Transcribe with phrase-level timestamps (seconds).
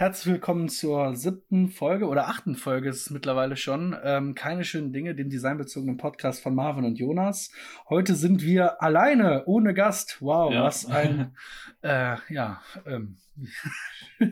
[0.00, 3.94] Herzlich willkommen zur siebten Folge oder achten Folge ist es mittlerweile schon.
[4.02, 7.52] Ähm, keine schönen Dinge, dem designbezogenen Podcast von Marvin und Jonas.
[7.90, 10.22] Heute sind wir alleine, ohne Gast.
[10.22, 10.64] Wow, ja.
[10.64, 11.36] was ein,
[11.82, 13.18] äh, ja, ähm,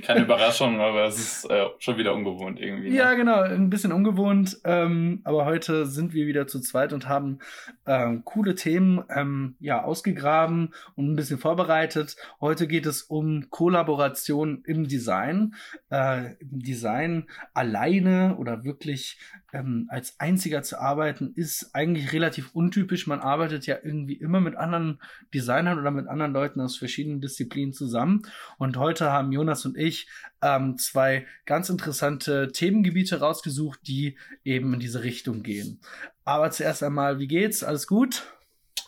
[0.03, 2.91] keine Überraschung, aber es ist äh, schon wieder ungewohnt irgendwie.
[2.91, 2.97] Ne?
[2.97, 4.59] Ja, genau, ein bisschen ungewohnt.
[4.65, 7.39] Ähm, aber heute sind wir wieder zu zweit und haben
[7.87, 12.17] ähm, coole Themen ähm, ja ausgegraben und ein bisschen vorbereitet.
[12.41, 15.55] Heute geht es um Kollaboration im Design.
[15.91, 19.19] Äh, Im Design alleine oder wirklich
[19.53, 23.07] ähm, als einziger zu arbeiten, ist eigentlich relativ untypisch.
[23.07, 25.01] Man arbeitet ja irgendwie immer mit anderen
[25.33, 28.23] Designern oder mit anderen Leuten aus verschiedenen Disziplinen zusammen.
[28.59, 30.09] Und heute haben Jonas und ich
[30.43, 35.81] ähm, zwei ganz interessante Themengebiete rausgesucht, die eben in diese Richtung gehen.
[36.25, 37.65] Aber zuerst einmal, wie geht's?
[37.65, 38.25] Alles gut?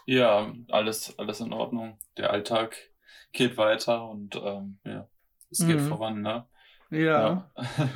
[0.05, 1.99] Ja, alles, alles in Ordnung.
[2.17, 2.77] Der Alltag
[3.33, 5.09] geht weiter und ähm, ja,
[5.51, 5.89] es geht mhm.
[5.89, 6.45] voran, ne?
[6.91, 6.99] Ja.
[6.99, 7.51] ja.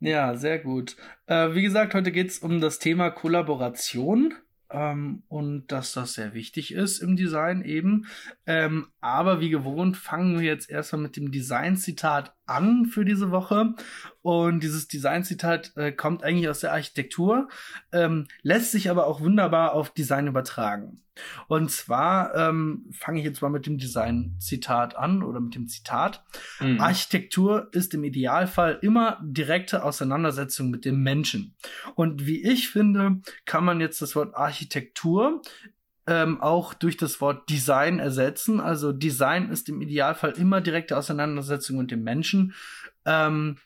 [0.00, 0.96] ja sehr gut.
[1.26, 4.34] Äh, wie gesagt, heute geht's um das Thema Kollaboration
[4.70, 8.06] ähm, und dass das sehr wichtig ist im Design eben.
[8.46, 13.74] Ähm, aber wie gewohnt fangen wir jetzt erstmal mit dem Design-Zitat an für diese Woche.
[14.22, 17.48] Und dieses Design-Zitat äh, kommt eigentlich aus der Architektur,
[17.92, 21.00] ähm, lässt sich aber auch wunderbar auf Design übertragen.
[21.46, 26.24] Und zwar ähm, fange ich jetzt mal mit dem Design-Zitat an oder mit dem Zitat.
[26.60, 26.80] Mhm.
[26.80, 31.54] Architektur ist im Idealfall immer direkte Auseinandersetzung mit dem Menschen.
[31.94, 35.42] Und wie ich finde, kann man jetzt das Wort Architektur
[36.06, 38.60] ähm, auch durch das Wort Design ersetzen.
[38.60, 42.54] Also Design ist im Idealfall immer direkte Auseinandersetzung mit dem Menschen.
[43.06, 43.58] Ähm,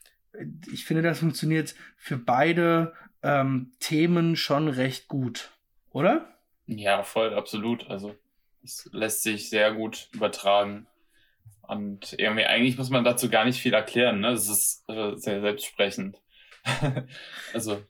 [0.72, 5.50] ich finde, das funktioniert für beide ähm, Themen schon recht gut,
[5.90, 6.38] oder?
[6.66, 7.88] Ja, voll, absolut.
[7.88, 8.14] Also
[8.62, 10.86] es lässt sich sehr gut übertragen.
[11.62, 14.30] Und irgendwie, eigentlich muss man dazu gar nicht viel erklären, ne?
[14.30, 16.16] Es ist äh, sehr selbstsprechend.
[17.52, 17.82] also,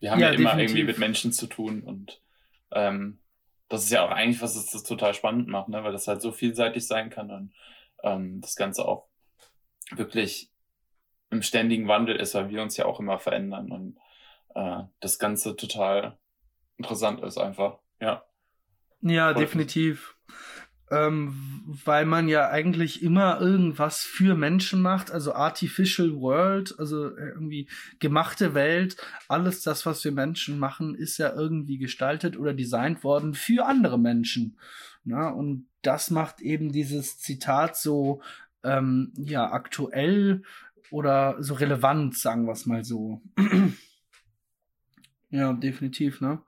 [0.00, 0.76] wir haben ja, ja immer definitiv.
[0.76, 2.22] irgendwie mit Menschen zu tun und
[2.72, 3.18] ähm,
[3.68, 5.82] das ist ja auch eigentlich, was es das total spannend macht, ne?
[5.82, 7.54] weil das halt so vielseitig sein kann und
[8.02, 9.08] ähm, das Ganze auch
[9.90, 10.50] wirklich
[11.30, 13.98] im ständigen Wandel ist, weil wir uns ja auch immer verändern und
[14.54, 16.18] äh, das Ganze total
[16.76, 18.24] interessant ist einfach, ja.
[19.02, 20.16] Ja, Voll definitiv
[20.90, 27.30] ähm, weil man ja eigentlich immer irgendwas für Menschen macht, also Artificial World, also äh,
[27.30, 28.96] irgendwie gemachte Welt,
[29.28, 33.98] alles das, was wir Menschen machen, ist ja irgendwie gestaltet oder designt worden für andere
[33.98, 34.58] Menschen.
[35.04, 38.22] Na, und das macht eben dieses Zitat so
[38.62, 40.42] ähm, ja aktuell
[40.90, 43.22] oder so relevant, sagen wir es mal so.
[45.30, 46.42] ja, definitiv, ne?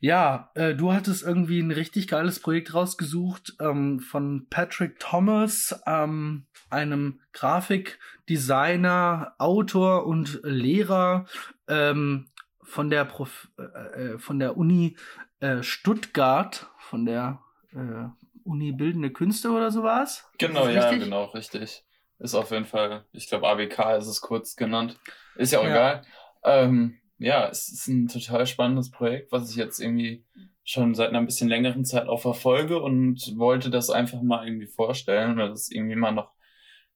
[0.00, 6.46] Ja, äh, du hattest irgendwie ein richtig geiles Projekt rausgesucht ähm, von Patrick Thomas, ähm,
[6.70, 11.26] einem Grafikdesigner, Autor und Lehrer
[11.66, 12.30] ähm,
[12.62, 14.96] von der Prof äh, äh, von der Uni
[15.40, 17.40] äh, Stuttgart, von der
[17.72, 18.06] äh,
[18.44, 20.30] Uni Bildende Künste oder sowas.
[20.38, 21.84] Genau, ja, genau, richtig.
[22.20, 24.98] Ist auf jeden Fall, ich glaube ABK ist es kurz genannt.
[25.36, 25.70] Ist ja auch ja.
[25.70, 26.02] egal.
[26.44, 30.24] Ähm, ja, es ist ein total spannendes Projekt, was ich jetzt irgendwie
[30.64, 35.36] schon seit einer bisschen längeren Zeit auch verfolge und wollte das einfach mal irgendwie vorstellen,
[35.36, 36.32] weil das irgendwie mal noch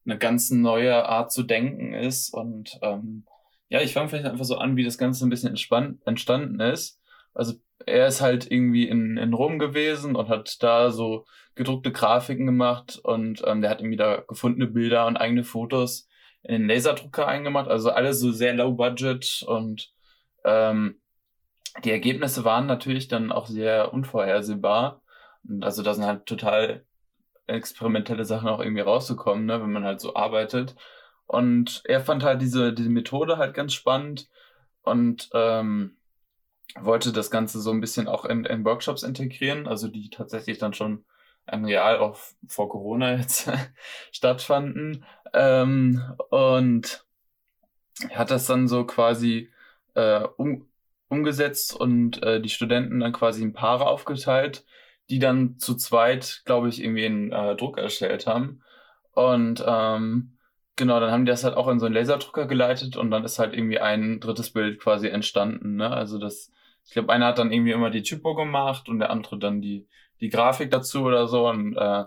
[0.05, 2.34] eine ganz neue Art zu denken ist.
[2.34, 3.25] Und ähm,
[3.69, 7.00] ja, ich fange vielleicht einfach so an, wie das Ganze ein bisschen entspannt, entstanden ist.
[7.34, 7.55] Also
[7.87, 11.25] er ist halt irgendwie in, in Rom gewesen und hat da so
[11.55, 16.09] gedruckte Grafiken gemacht und ähm, der hat irgendwie da gefundene Bilder und eigene Fotos
[16.43, 17.69] in den Laserdrucker eingemacht.
[17.69, 19.93] Also alles so sehr low budget und
[20.45, 21.01] ähm,
[21.85, 25.03] die Ergebnisse waren natürlich dann auch sehr unvorhersehbar.
[25.49, 26.85] Und also da sind halt total
[27.47, 30.77] experimentelle Sachen auch irgendwie rauszukommen, ne, wenn man halt so arbeitet.
[31.27, 34.29] Und er fand halt diese, diese Methode halt ganz spannend
[34.83, 35.97] und ähm,
[36.79, 40.75] wollte das Ganze so ein bisschen auch in, in Workshops integrieren, also die tatsächlich dann
[40.75, 41.05] schon
[41.47, 43.51] ähm, real auch vor Corona jetzt
[44.13, 45.05] stattfanden.
[45.33, 47.05] Ähm, und
[48.11, 49.51] hat das dann so quasi
[49.94, 50.69] äh, um,
[51.09, 54.65] umgesetzt und äh, die Studenten dann quasi in Paare aufgeteilt,
[55.11, 58.62] die dann zu zweit, glaube ich, irgendwie einen äh, Druck erstellt haben.
[59.12, 60.39] Und ähm,
[60.77, 63.39] genau, dann haben die das halt auch in so einen Laserdrucker geleitet und dann ist
[63.39, 65.77] halt irgendwie ein drittes Bild quasi entstanden.
[65.77, 65.91] Ne?
[65.91, 66.50] Also das,
[66.87, 69.87] ich glaube, einer hat dann irgendwie immer die Typo gemacht und der andere dann die,
[70.21, 71.49] die Grafik dazu oder so.
[71.49, 72.05] Und äh,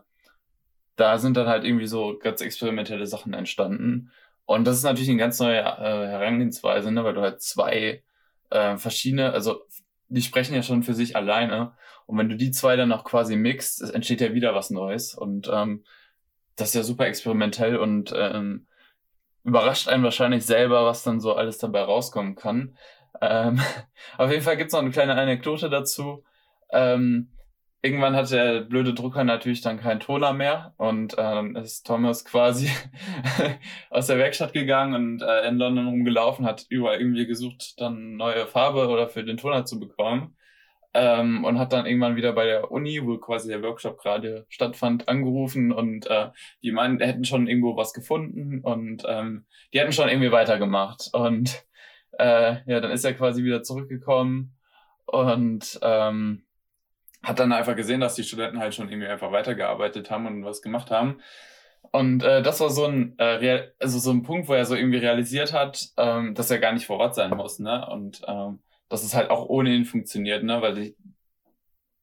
[0.96, 4.12] da sind dann halt irgendwie so ganz experimentelle Sachen entstanden.
[4.46, 7.04] Und das ist natürlich eine ganz neue äh, Herangehensweise, ne?
[7.04, 8.04] weil du halt zwei
[8.52, 9.62] äh, verschiedene, also
[10.08, 11.74] die sprechen ja schon für sich alleine.
[12.06, 15.16] Und wenn du die zwei dann auch quasi mixt, es entsteht ja wieder was Neues.
[15.16, 15.84] Und ähm,
[16.56, 18.68] das ist ja super experimentell und ähm,
[19.44, 22.78] überrascht einen wahrscheinlich selber, was dann so alles dabei rauskommen kann.
[23.22, 23.60] Ähm,
[24.18, 26.24] auf jeden Fall gibt's noch eine kleine Anekdote dazu.
[26.70, 27.32] Ähm,
[27.82, 32.26] irgendwann hat der blöde Drucker natürlich dann keinen Toner mehr und äh, dann ist Thomas
[32.26, 32.70] quasi
[33.90, 38.48] aus der Werkstatt gegangen und äh, in London rumgelaufen, hat überall irgendwie gesucht, dann neue
[38.48, 40.36] Farbe oder für den Toner zu bekommen.
[40.98, 45.10] Ähm, und hat dann irgendwann wieder bei der Uni, wo quasi der Workshop gerade stattfand,
[45.10, 46.30] angerufen und äh,
[46.64, 51.10] die meinen, hätten schon irgendwo was gefunden und ähm, die hätten schon irgendwie weitergemacht.
[51.12, 51.66] Und
[52.18, 54.56] äh, ja, dann ist er quasi wieder zurückgekommen
[55.06, 56.45] und ähm,
[57.26, 60.62] hat dann einfach gesehen, dass die Studenten halt schon irgendwie einfach weitergearbeitet haben und was
[60.62, 61.20] gemacht haben.
[61.92, 64.98] Und äh, das war so ein, äh, also so ein Punkt, wo er so irgendwie
[64.98, 67.88] realisiert hat, ähm, dass er gar nicht vor Ort sein muss, ne?
[67.90, 70.62] Und ähm, dass es halt auch ohne ihn funktioniert, ne?
[70.62, 70.98] Weil die,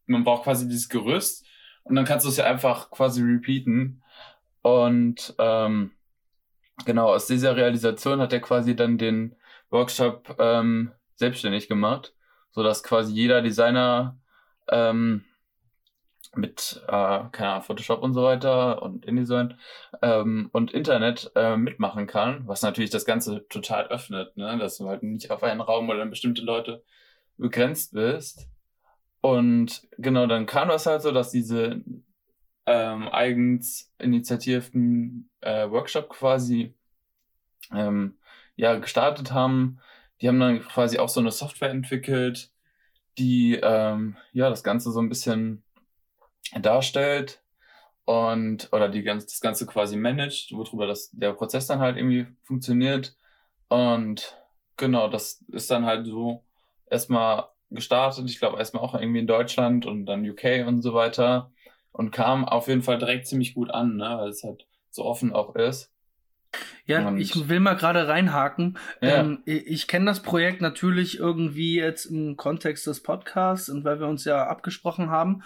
[0.06, 1.46] man braucht quasi dieses Gerüst
[1.84, 4.02] und dann kannst du es ja einfach quasi repeaten.
[4.62, 5.92] Und ähm,
[6.84, 9.36] genau, aus dieser Realisation hat er quasi dann den
[9.70, 12.14] Workshop ähm, selbstständig gemacht,
[12.50, 14.18] so dass quasi jeder Designer
[14.70, 15.24] ähm,
[16.34, 19.58] mit, äh, keine Ahnung, Photoshop und so weiter und InDesign
[20.00, 24.56] ähm, und Internet äh, mitmachen kann, was natürlich das Ganze total öffnet, ne?
[24.58, 26.82] dass du halt nicht auf einen Raum oder bestimmte Leute
[27.36, 28.48] begrenzt bist.
[29.20, 31.82] Und genau, dann kam das halt so, dass diese
[32.66, 36.74] ähm, eigens initiativten äh, Workshop quasi
[37.74, 38.18] ähm,
[38.56, 39.80] ja gestartet haben.
[40.20, 42.51] Die haben dann quasi auch so eine Software entwickelt,
[43.18, 45.62] die ähm, ja das Ganze so ein bisschen
[46.60, 47.42] darstellt
[48.04, 52.26] und oder die ganz, das Ganze quasi managt, worüber das, der Prozess dann halt irgendwie
[52.42, 53.16] funktioniert.
[53.68, 54.36] Und
[54.76, 56.44] genau, das ist dann halt so
[56.90, 61.50] erstmal gestartet, ich glaube erstmal auch irgendwie in Deutschland und dann UK und so weiter
[61.92, 65.32] und kam auf jeden Fall direkt ziemlich gut an, ne, weil es halt so offen
[65.32, 65.90] auch ist.
[66.84, 68.76] Ja, und ich will mal gerade reinhaken.
[69.00, 69.20] Ja.
[69.20, 74.00] Ähm, ich, ich kenne das Projekt natürlich irgendwie jetzt im Kontext des Podcasts und weil
[74.00, 75.42] wir uns ja abgesprochen haben.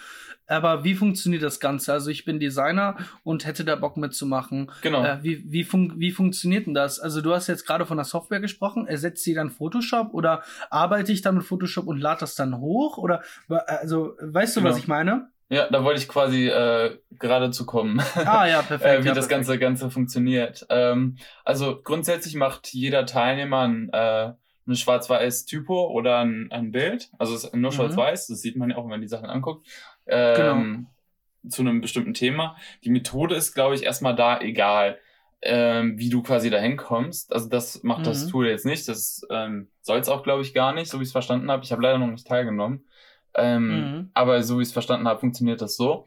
[0.46, 1.92] Aber wie funktioniert das Ganze?
[1.92, 4.70] Also ich bin Designer und hätte da Bock mitzumachen.
[4.82, 5.04] Genau.
[5.04, 7.00] Äh, wie, wie, fun wie funktioniert denn das?
[7.00, 8.86] Also du hast jetzt gerade von der Software gesprochen.
[8.86, 12.96] Ersetzt sie dann Photoshop oder arbeite ich dann mit Photoshop und lade das dann hoch?
[12.96, 14.72] Oder also weißt du, genau.
[14.72, 15.28] was ich meine?
[15.48, 18.00] Ja, da wollte ich quasi äh, gerade zu kommen.
[18.16, 18.84] Ah ja, perfekt.
[18.84, 19.30] äh, wie ja, das perfekt.
[19.30, 20.66] Ganze Ganze funktioniert.
[20.70, 24.32] Ähm, also grundsätzlich macht jeder Teilnehmer ein, äh,
[24.66, 27.10] eine schwarz-weiß Typo oder ein, ein Bild.
[27.18, 27.76] Also es ist nur mhm.
[27.76, 29.68] schwarz-weiß, das sieht man ja auch, wenn man die Sachen anguckt.
[30.06, 30.88] Ähm, genau.
[31.48, 32.56] Zu einem bestimmten Thema.
[32.82, 34.98] Die Methode ist, glaube ich, erstmal da egal,
[35.42, 37.32] ähm, wie du quasi dahin kommst.
[37.32, 38.04] Also das macht mhm.
[38.04, 38.88] das Tool jetzt nicht.
[38.88, 41.62] Das ähm, soll es auch, glaube ich, gar nicht, so wie ich es verstanden habe.
[41.62, 42.84] Ich habe leider noch nicht teilgenommen.
[43.36, 44.10] Ähm, mhm.
[44.14, 46.06] Aber so wie ich es verstanden habe, funktioniert das so.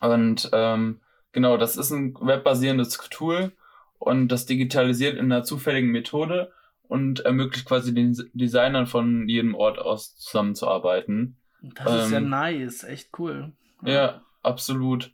[0.00, 1.00] Und ähm,
[1.32, 3.52] genau, das ist ein webbasierendes Tool
[3.98, 6.52] und das digitalisiert in einer zufälligen Methode
[6.82, 11.36] und ermöglicht quasi den Designern von jedem Ort aus zusammenzuarbeiten.
[11.74, 13.52] Das ähm, ist ja ähm, nice, echt cool.
[13.82, 15.12] Ja, ja absolut.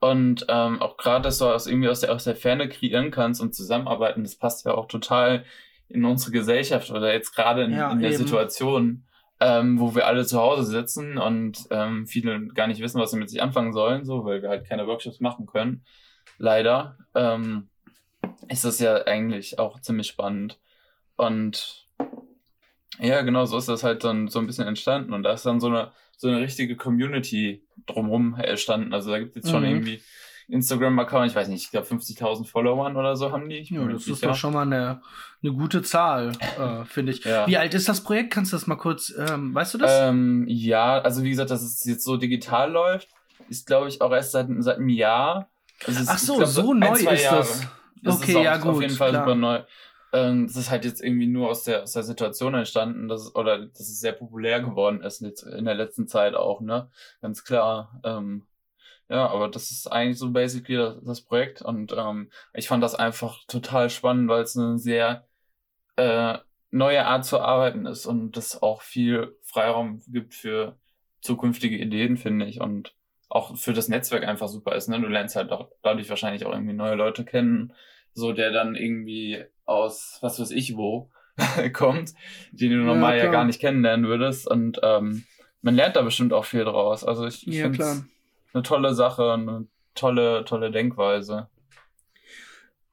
[0.00, 3.40] Und ähm, auch gerade, dass du aus irgendwie aus der, aus der Ferne kreieren kannst
[3.40, 5.44] und zusammenarbeiten, das passt ja auch total
[5.88, 8.18] in unsere Gesellschaft oder jetzt gerade in, ja, in der eben.
[8.18, 9.04] Situation
[9.44, 13.18] ähm, wo wir alle zu Hause sitzen und ähm, viele gar nicht wissen, was sie
[13.18, 15.84] mit sich anfangen sollen, so, weil wir halt keine Workshops machen können.
[16.38, 17.68] Leider ähm,
[18.48, 20.58] ist das ja eigentlich auch ziemlich spannend.
[21.16, 21.86] Und
[22.98, 25.12] ja, genau, so ist das halt dann so ein bisschen entstanden.
[25.12, 28.94] Und da ist dann so eine, so eine richtige Community drumherum entstanden.
[28.94, 29.68] Also da gibt es jetzt schon mhm.
[29.68, 30.02] irgendwie
[30.48, 33.56] Instagram-Account, ich weiß nicht, ich glaube 50.000 Followern oder so haben die.
[33.56, 35.00] Ich ja, das ist doch schon mal eine,
[35.42, 37.24] eine gute Zahl, äh, finde ich.
[37.24, 37.46] Ja.
[37.46, 38.32] Wie alt ist das Projekt?
[38.32, 39.90] Kannst du das mal kurz, ähm, weißt du das?
[39.92, 43.08] Ähm, ja, also wie gesagt, dass es jetzt so digital läuft,
[43.48, 45.48] ist glaube ich auch erst seit, seit einem Jahr.
[45.86, 47.38] Also Ach so, glaub, so ein, neu ist Jahre.
[47.38, 47.66] das.
[48.02, 48.74] das okay, ja gut.
[48.74, 49.24] Auf jeden Fall klar.
[49.24, 49.62] super neu.
[50.12, 53.66] Ähm, das ist halt jetzt irgendwie nur aus der, aus der Situation entstanden, dass, oder
[53.66, 56.88] dass es sehr populär geworden ist in der letzten Zeit auch, ne?
[57.20, 58.00] Ganz klar.
[58.04, 58.46] Ähm,
[59.14, 62.96] ja, aber das ist eigentlich so basically das, das Projekt und ähm, ich fand das
[62.96, 65.28] einfach total spannend, weil es eine sehr
[65.94, 66.38] äh,
[66.72, 70.76] neue Art zu arbeiten ist und das auch viel Freiraum gibt für
[71.20, 72.96] zukünftige Ideen, finde ich, und
[73.28, 74.88] auch für das Netzwerk einfach super ist.
[74.88, 75.00] Ne?
[75.00, 77.72] Du lernst halt auch dadurch wahrscheinlich auch irgendwie neue Leute kennen,
[78.14, 81.08] so der dann irgendwie aus was weiß ich wo
[81.72, 82.14] kommt,
[82.50, 85.24] die du normal ja, ja, gar nicht kennenlernen würdest und ähm,
[85.62, 87.04] man lernt da bestimmt auch viel draus.
[87.04, 88.06] Also ich, ich ja, finde
[88.54, 91.48] eine tolle Sache, eine tolle, tolle Denkweise.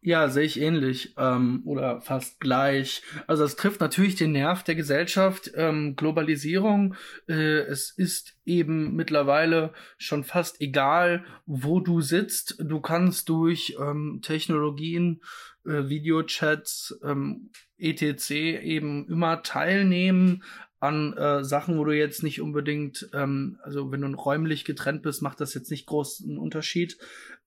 [0.04, 3.04] Ja, sehe ich ähnlich ähm, oder fast gleich.
[3.28, 5.52] Also es trifft natürlich den Nerv der Gesellschaft.
[5.54, 6.96] Ähm, Globalisierung,
[7.28, 12.56] äh, es ist eben mittlerweile schon fast egal, wo du sitzt.
[12.58, 15.22] Du kannst durch ähm, Technologien,
[15.68, 18.32] äh, Videochats, ähm, etc.
[18.32, 20.44] eben immer teilnehmen
[20.82, 25.22] an äh, Sachen, wo du jetzt nicht unbedingt, ähm, also wenn du räumlich getrennt bist,
[25.22, 26.98] macht das jetzt nicht großen Unterschied.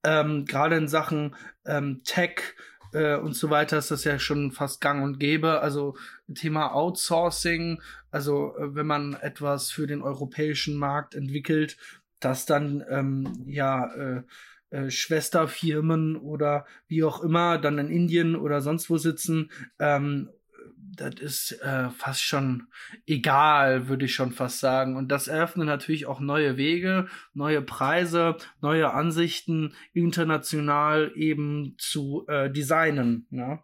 [0.05, 1.35] Ähm, Gerade in Sachen
[1.67, 2.55] ähm, Tech
[2.93, 5.61] äh, und so weiter ist das ja schon fast gang und gäbe.
[5.61, 5.97] Also
[6.33, 11.77] Thema Outsourcing, also äh, wenn man etwas für den europäischen Markt entwickelt,
[12.21, 14.23] dass dann ähm, ja äh,
[14.71, 20.31] äh, Schwesterfirmen oder wie auch immer dann in Indien oder sonst wo sitzen ähm,
[20.97, 22.69] das ist äh, fast schon
[23.07, 24.97] egal, würde ich schon fast sagen.
[24.97, 32.51] Und das eröffnet natürlich auch neue Wege, neue Preise, neue Ansichten, international eben zu äh,
[32.51, 33.27] designen.
[33.31, 33.61] Ne?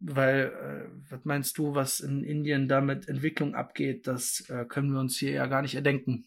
[0.00, 4.92] Weil, äh, was meinst du, was in Indien da mit Entwicklung abgeht, das äh, können
[4.92, 6.26] wir uns hier ja gar nicht erdenken.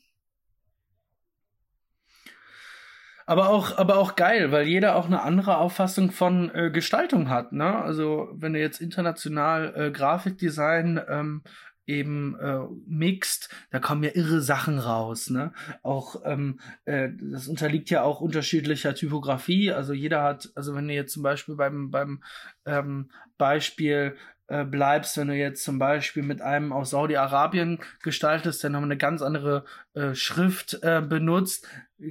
[3.31, 7.53] Aber auch, aber auch geil, weil jeder auch eine andere Auffassung von äh, Gestaltung hat.
[7.53, 7.81] Ne?
[7.81, 11.41] Also wenn du jetzt international äh, Grafikdesign ähm,
[11.85, 15.29] eben äh, mixt, da kommen ja irre Sachen raus.
[15.29, 15.53] Ne?
[15.81, 19.71] Auch ähm, äh, das unterliegt ja auch unterschiedlicher Typografie.
[19.71, 22.21] Also jeder hat, also wenn du jetzt zum Beispiel beim beim
[22.65, 24.17] ähm, Beispiel
[24.51, 28.97] äh, bleibst, wenn du jetzt zum Beispiel mit einem aus Saudi-Arabien gestaltest, der nochmal eine
[28.97, 31.69] ganz andere äh, Schrift äh, benutzt,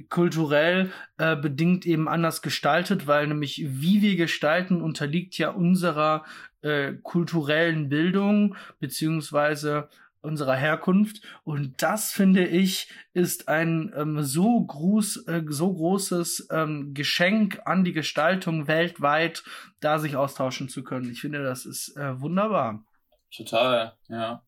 [0.09, 6.25] kulturell äh, bedingt eben anders gestaltet, weil nämlich wie wir gestalten unterliegt ja unserer
[6.61, 9.89] äh, kulturellen Bildung beziehungsweise
[10.21, 11.21] unserer Herkunft.
[11.43, 17.83] Und das, finde ich, ist ein ähm, so, groß, äh, so großes ähm, Geschenk an
[17.83, 19.43] die Gestaltung weltweit,
[19.79, 21.09] da sich austauschen zu können.
[21.11, 22.83] Ich finde, das ist äh, wunderbar.
[23.35, 24.43] Total, ja.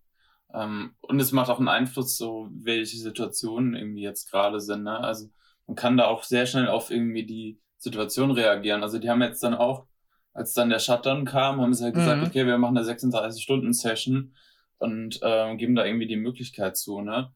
[0.53, 4.83] Ähm, und es macht auch einen Einfluss, so welche Situationen irgendwie jetzt gerade sind.
[4.83, 4.99] Ne?
[4.99, 5.27] Also
[5.67, 8.83] man kann da auch sehr schnell auf irgendwie die Situation reagieren.
[8.83, 9.87] Also die haben jetzt dann auch,
[10.33, 12.27] als dann der Shutdown kam, haben sie halt gesagt, mhm.
[12.27, 14.33] okay, wir machen eine 36-Stunden-Session
[14.77, 17.01] und ähm, geben da irgendwie die Möglichkeit zu.
[17.01, 17.31] Ne?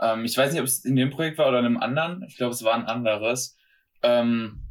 [0.00, 2.24] Ähm, ich weiß nicht, ob es in dem Projekt war oder in einem anderen.
[2.28, 3.56] Ich glaube, es war ein anderes.
[4.02, 4.67] Ähm,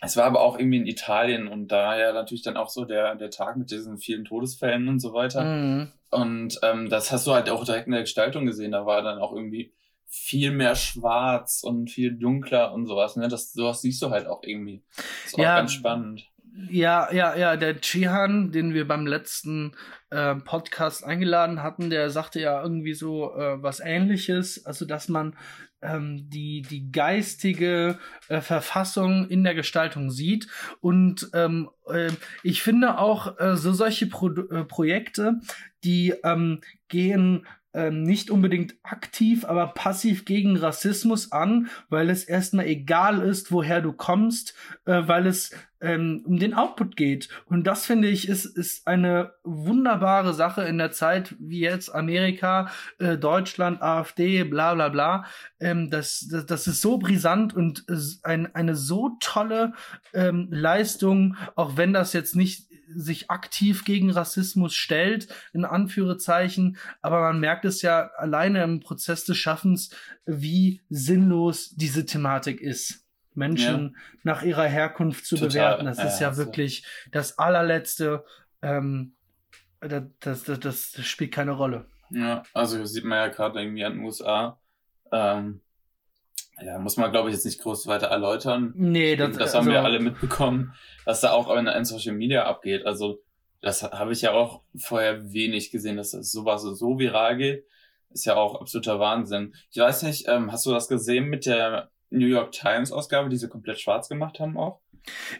[0.00, 3.14] es war aber auch irgendwie in Italien und da ja natürlich dann auch so der,
[3.14, 5.44] der Tag mit diesen vielen Todesfällen und so weiter.
[5.44, 5.92] Mhm.
[6.10, 8.72] Und ähm, das hast du halt auch direkt in der Gestaltung gesehen.
[8.72, 9.72] Da war dann auch irgendwie
[10.06, 13.16] viel mehr schwarz und viel dunkler und sowas.
[13.16, 13.28] Ne?
[13.28, 14.84] Das, sowas siehst du halt auch irgendwie.
[14.96, 16.30] Das ist ja, auch ganz spannend.
[16.70, 19.72] Ja, ja, ja, der Chihan, den wir beim letzten
[20.10, 25.36] äh, Podcast eingeladen hatten, der sagte ja irgendwie so äh, was ähnliches, also dass man
[25.84, 27.98] ähm, die, die geistige
[28.28, 30.48] äh, Verfassung in der Gestaltung sieht.
[30.80, 32.10] Und ähm, äh,
[32.42, 35.40] ich finde auch äh, so solche Pro äh, Projekte,
[35.84, 42.66] die ähm, gehen ähm, nicht unbedingt aktiv, aber passiv gegen Rassismus an, weil es erstmal
[42.66, 44.54] egal ist, woher du kommst,
[44.86, 45.50] äh, weil es
[45.84, 47.28] ähm, um den Output geht.
[47.46, 52.70] Und das finde ich ist, ist eine wunderbare Sache in der Zeit wie jetzt Amerika,
[52.98, 55.24] äh, Deutschland, AfD, bla bla bla.
[55.60, 57.84] Ähm, das, das, das ist so brisant und
[58.22, 59.74] ein, eine so tolle
[60.14, 67.20] ähm, Leistung, auch wenn das jetzt nicht sich aktiv gegen Rassismus stellt, in Anführungszeichen, aber
[67.20, 69.90] man merkt es ja alleine im Prozess des Schaffens,
[70.26, 73.04] wie sinnlos diese Thematik ist.
[73.34, 74.00] Menschen ja.
[74.22, 75.48] nach ihrer Herkunft zu Total.
[75.48, 75.86] bewerten.
[75.86, 76.44] Das ja, ist ja so.
[76.44, 78.24] wirklich das allerletzte,
[78.62, 79.14] ähm,
[79.80, 81.86] das, das, das, spielt keine Rolle.
[82.10, 84.58] Ja, also sieht man ja gerade irgendwie an den USA.
[85.10, 85.60] Ähm,
[86.62, 88.72] ja, muss man, glaube ich, jetzt nicht groß weiter erläutern.
[88.76, 92.44] Nee, das, das haben also, wir alle mitbekommen, was da auch in, in Social Media
[92.44, 92.86] abgeht.
[92.86, 93.20] Also,
[93.60, 97.64] das habe ich ja auch vorher wenig gesehen, dass das sowas so viral geht.
[98.10, 99.54] Ist ja auch absoluter Wahnsinn.
[99.70, 103.36] Ich weiß nicht, ähm, hast du das gesehen mit der New York Times Ausgabe, die
[103.36, 104.80] sie komplett schwarz gemacht haben auch?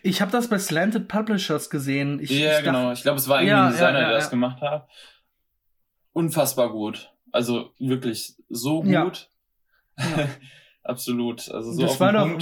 [0.02, 2.18] Ich habe das bei Slanted Publishers gesehen.
[2.20, 2.92] Ich, ja, ich genau.
[2.92, 4.88] ich glaube, es war irgendwie ja, ein Designer, ja, ja, der das gemacht hat.
[6.12, 7.12] Unfassbar gut.
[7.32, 9.28] Also wirklich so gut.
[10.84, 11.50] Absolut.
[11.50, 12.40] Also so das war doch,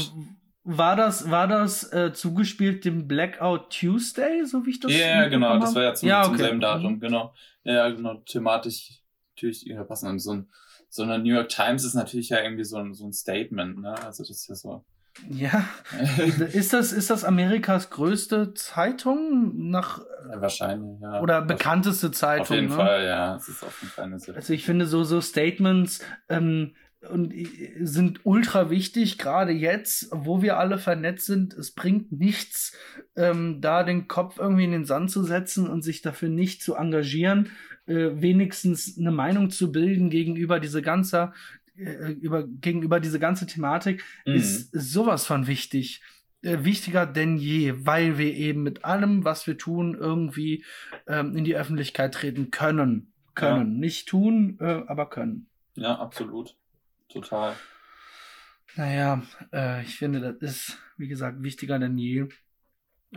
[0.65, 5.29] war das, war das äh, zugespielt dem Blackout Tuesday, so wie ich das Ja, yeah,
[5.29, 6.29] genau, das war ja zum, ja, okay.
[6.29, 7.01] zum selben Datum, mhm.
[7.01, 7.35] genau.
[7.65, 9.03] Ja, genau, thematisch
[9.35, 10.09] natürlich ja, passen.
[10.09, 10.49] Und so, ein,
[10.89, 13.95] so eine New York Times ist natürlich ja irgendwie so ein, so ein Statement, ne?
[14.05, 14.85] Also das ist ja so.
[15.29, 15.69] Ja.
[16.53, 20.01] ist das, ist das Amerikas größte Zeitung nach.
[20.31, 21.21] Ja, wahrscheinlich, ja.
[21.21, 22.43] Oder bekannteste Zeitung.
[22.43, 22.75] Auf jeden ne?
[22.75, 23.37] Fall, ja.
[23.37, 26.75] Es ist auf jeden Fall eine Also ich finde so, so Statements, ähm,
[27.11, 27.35] und
[27.81, 31.55] sind ultra wichtig, gerade jetzt, wo wir alle vernetzt sind.
[31.55, 32.77] Es bringt nichts,
[33.17, 36.75] ähm, da den Kopf irgendwie in den Sand zu setzen und sich dafür nicht zu
[36.75, 37.51] engagieren,
[37.87, 41.33] äh, wenigstens eine Meinung zu bilden gegenüber diese ganze,
[41.77, 44.35] äh, über, gegenüber diese ganze Thematik, mhm.
[44.35, 46.03] ist sowas von wichtig.
[46.43, 50.65] Äh, wichtiger denn je, weil wir eben mit allem, was wir tun, irgendwie
[51.07, 53.13] ähm, in die Öffentlichkeit treten können.
[53.35, 53.75] Können.
[53.75, 53.79] Ja.
[53.79, 55.47] Nicht tun, äh, aber können.
[55.75, 56.57] Ja, absolut.
[57.12, 57.54] Total.
[58.76, 62.28] Naja, äh, ich finde, das ist, wie gesagt, wichtiger denn je.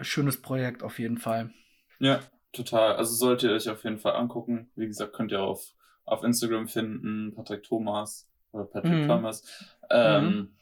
[0.02, 1.54] Schönes Projekt auf jeden Fall.
[2.00, 2.20] Ja,
[2.52, 2.98] total.
[2.98, 4.70] Also solltet ihr euch auf jeden Fall angucken.
[4.76, 5.74] Wie gesagt, könnt ihr auf,
[6.04, 9.08] auf Instagram finden, Patrick Thomas oder Patrick mhm.
[9.08, 9.78] Thomas.
[9.90, 10.56] Ähm, mhm.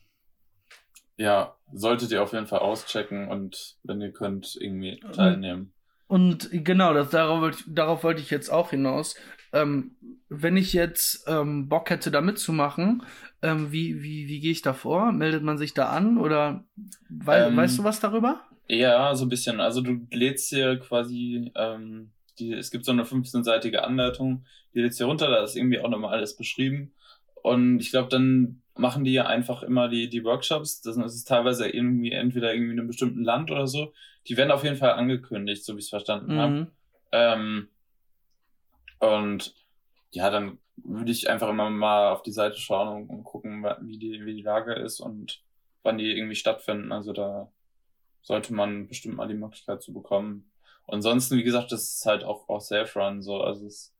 [1.17, 5.73] Ja, solltet ihr auf jeden Fall auschecken und wenn ihr könnt, irgendwie teilnehmen.
[6.07, 9.15] Und genau, das, darauf, darauf wollte ich jetzt auch hinaus.
[9.53, 9.91] Ähm,
[10.29, 13.03] wenn ich jetzt ähm, Bock hätte, da mitzumachen,
[13.41, 15.11] ähm, wie, wie, wie gehe ich da vor?
[15.11, 16.63] Meldet man sich da an oder
[17.09, 18.41] wei ähm, weißt du was darüber?
[18.67, 19.59] Ja, so ein bisschen.
[19.59, 24.97] Also du lädst hier quasi, ähm, die, es gibt so eine 15-seitige Anleitung, die lädst
[24.97, 26.93] hier runter, da ist irgendwie auch nochmal alles beschrieben.
[27.43, 30.81] Und ich glaube, dann machen die ja einfach immer die, die Workshops.
[30.81, 33.93] Das ist teilweise irgendwie entweder irgendwie in einem bestimmten Land oder so.
[34.27, 36.39] Die werden auf jeden Fall angekündigt, so wie ich es verstanden mhm.
[36.39, 36.67] habe.
[37.11, 37.67] Ähm,
[39.03, 39.53] und
[40.11, 43.97] ja, dann würde ich einfach immer mal auf die Seite schauen und, und, gucken, wie
[43.97, 45.43] die, wie die Lage ist und
[45.83, 46.91] wann die irgendwie stattfinden.
[46.91, 47.51] Also da
[48.21, 50.51] sollte man bestimmt mal die Möglichkeit zu bekommen.
[50.85, 53.41] Und ansonsten, wie gesagt, das ist halt auch, auch Self-Run so.
[53.41, 53.93] Also es,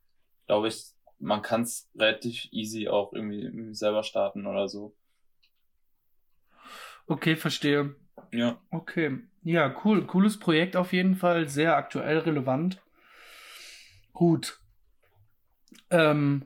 [0.47, 0.83] glaube ich,
[1.19, 4.95] man kann es relativ easy auch irgendwie, irgendwie selber starten oder so.
[7.07, 7.95] Okay, verstehe.
[8.31, 8.61] Ja.
[8.71, 9.19] Okay.
[9.43, 10.07] Ja, cool.
[10.07, 11.49] Cooles Projekt auf jeden Fall.
[11.49, 12.81] Sehr aktuell relevant.
[14.13, 14.62] Gut.
[15.93, 16.43] Ähm,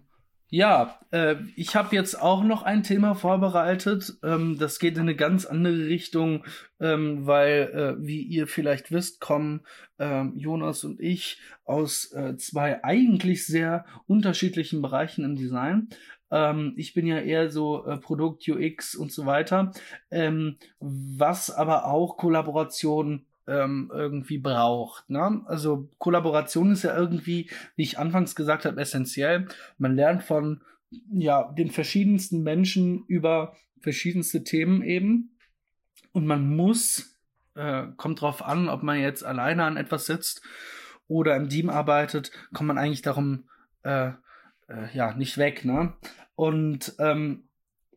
[0.50, 4.18] ja, äh, ich habe jetzt auch noch ein Thema vorbereitet.
[4.24, 6.46] Ähm, das geht in eine ganz andere Richtung,
[6.80, 9.62] ähm, weil, äh, wie ihr vielleicht wisst, kommen
[10.00, 15.89] äh, Jonas und ich aus äh, zwei eigentlich sehr unterschiedlichen Bereichen im Design.
[16.32, 19.72] Ähm, ich bin ja eher so äh, Produkt, UX und so weiter,
[20.12, 25.10] ähm, was aber auch Kollaboration ähm, irgendwie braucht.
[25.10, 25.42] Ne?
[25.46, 29.48] Also Kollaboration ist ja irgendwie, wie ich anfangs gesagt habe, essentiell.
[29.78, 30.62] Man lernt von
[31.12, 35.38] ja, den verschiedensten Menschen über verschiedenste Themen eben.
[36.12, 37.15] Und man muss,
[37.56, 40.41] äh, kommt drauf an, ob man jetzt alleine an etwas sitzt
[41.08, 43.45] oder im Team arbeitet, kommt man eigentlich darum
[43.84, 44.12] äh,
[44.67, 45.63] äh, ja nicht weg.
[45.63, 45.93] Ne?
[46.36, 47.47] Und ähm,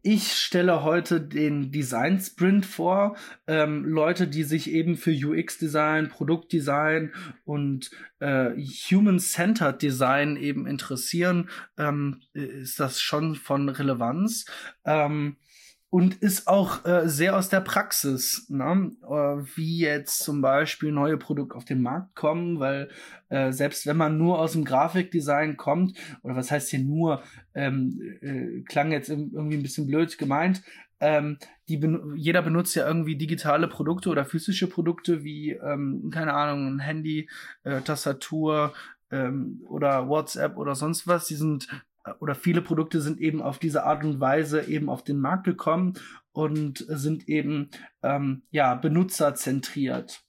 [0.02, 3.16] ich stelle heute den Design Sprint vor.
[3.46, 7.12] Ähm, Leute, die sich eben für UX-Design, Produktdesign
[7.44, 14.46] und äh, Human-Centered Design eben interessieren, ähm, ist das schon von Relevanz.
[14.84, 15.36] Ähm,
[15.90, 18.92] und ist auch äh, sehr aus der Praxis, ne?
[19.02, 22.88] äh, wie jetzt zum Beispiel neue Produkte auf den Markt kommen, weil
[23.28, 27.22] äh, selbst wenn man nur aus dem Grafikdesign kommt, oder was heißt hier nur,
[27.54, 30.62] ähm, äh, klang jetzt irgendwie ein bisschen blöd gemeint,
[31.00, 31.80] ähm, die
[32.14, 37.28] jeder benutzt ja irgendwie digitale Produkte oder physische Produkte wie, ähm, keine Ahnung, ein Handy,
[37.64, 38.74] äh, Tastatur,
[39.10, 41.26] ähm, oder WhatsApp oder sonst was.
[41.26, 41.68] Die sind
[42.18, 45.94] oder viele Produkte sind eben auf diese Art und Weise eben auf den Markt gekommen
[46.32, 47.70] und sind eben
[48.02, 50.22] ähm, ja benutzerzentriert.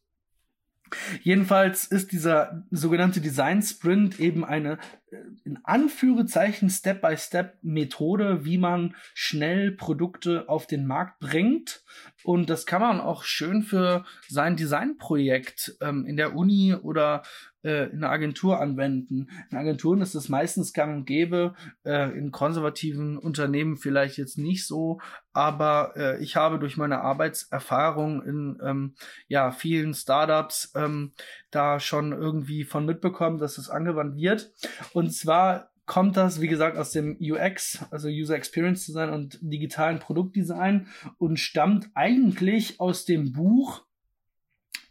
[1.22, 4.78] Jedenfalls ist dieser sogenannte Design Sprint eben eine
[5.12, 11.84] äh, in Anführungszeichen Step-by-Step-Methode, wie man schnell Produkte auf den Markt bringt.
[12.24, 17.24] Und das kann man auch schön für sein Designprojekt ähm, in der Uni oder
[17.64, 19.30] äh, in der Agentur anwenden.
[19.50, 24.66] In Agenturen ist es meistens gang und gäbe, äh, in konservativen Unternehmen vielleicht jetzt nicht
[24.68, 25.00] so,
[25.34, 28.96] aber äh, ich habe durch meine Arbeitserfahrung in ähm,
[29.28, 31.14] ja, vielen Startups ähm,
[31.52, 34.52] da schon irgendwie von mitbekommen, dass es angewandt wird.
[34.94, 40.00] Und zwar kommt das, wie gesagt, aus dem UX, also User Experience Design und digitalen
[40.00, 43.84] Produktdesign und stammt eigentlich aus dem Buch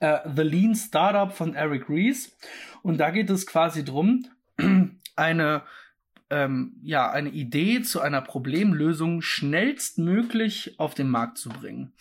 [0.00, 2.36] äh, The Lean Startup von Eric Ries.
[2.82, 4.26] Und da geht es quasi drum,
[5.16, 5.62] eine
[6.31, 11.93] ähm, ja, eine Idee zu einer Problemlösung schnellstmöglich auf den Markt zu bringen.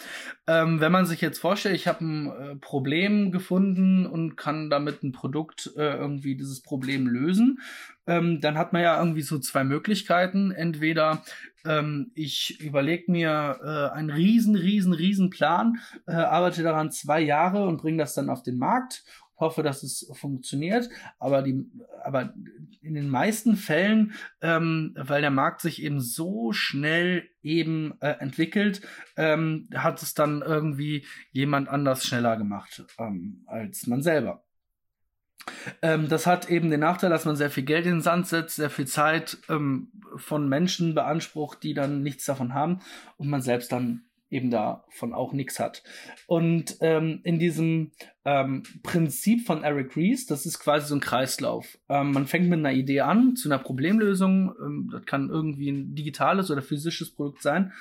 [0.48, 5.04] Ähm, wenn man sich jetzt vorstellt, ich habe ein äh, Problem gefunden und kann damit
[5.04, 7.60] ein Produkt äh, irgendwie dieses Problem lösen,
[8.06, 10.52] ähm, dann hat man ja irgendwie so zwei Möglichkeiten.
[10.52, 11.24] Entweder
[11.66, 17.66] ähm, ich überlege mir äh, einen riesen, riesen, riesen Plan, äh, arbeite daran zwei Jahre
[17.66, 19.04] und bringe das dann auf den Markt
[19.40, 21.66] hoffe, dass es funktioniert, aber die,
[22.04, 22.34] aber
[22.82, 28.82] in den meisten Fällen, ähm, weil der Markt sich eben so schnell eben äh, entwickelt,
[29.18, 34.44] ähm, hat es dann irgendwie jemand anders schneller gemacht ähm, als man selber.
[35.82, 38.58] Ähm, das hat eben den Nachteil, dass man sehr viel Geld in den Sand setzt,
[38.58, 42.80] sehr viel Zeit ähm, von Menschen beansprucht, die dann nichts davon haben
[43.18, 45.84] und man selbst dann eben davon auch nichts hat.
[46.28, 47.92] Und ähm, in diesem
[48.26, 51.78] ähm, Prinzip von Eric Ries, das ist quasi so ein Kreislauf.
[51.90, 54.54] Ähm, man fängt mit einer Idee an, zu einer Problemlösung.
[54.64, 57.74] Ähm, das kann irgendwie ein digitales oder physisches Produkt sein.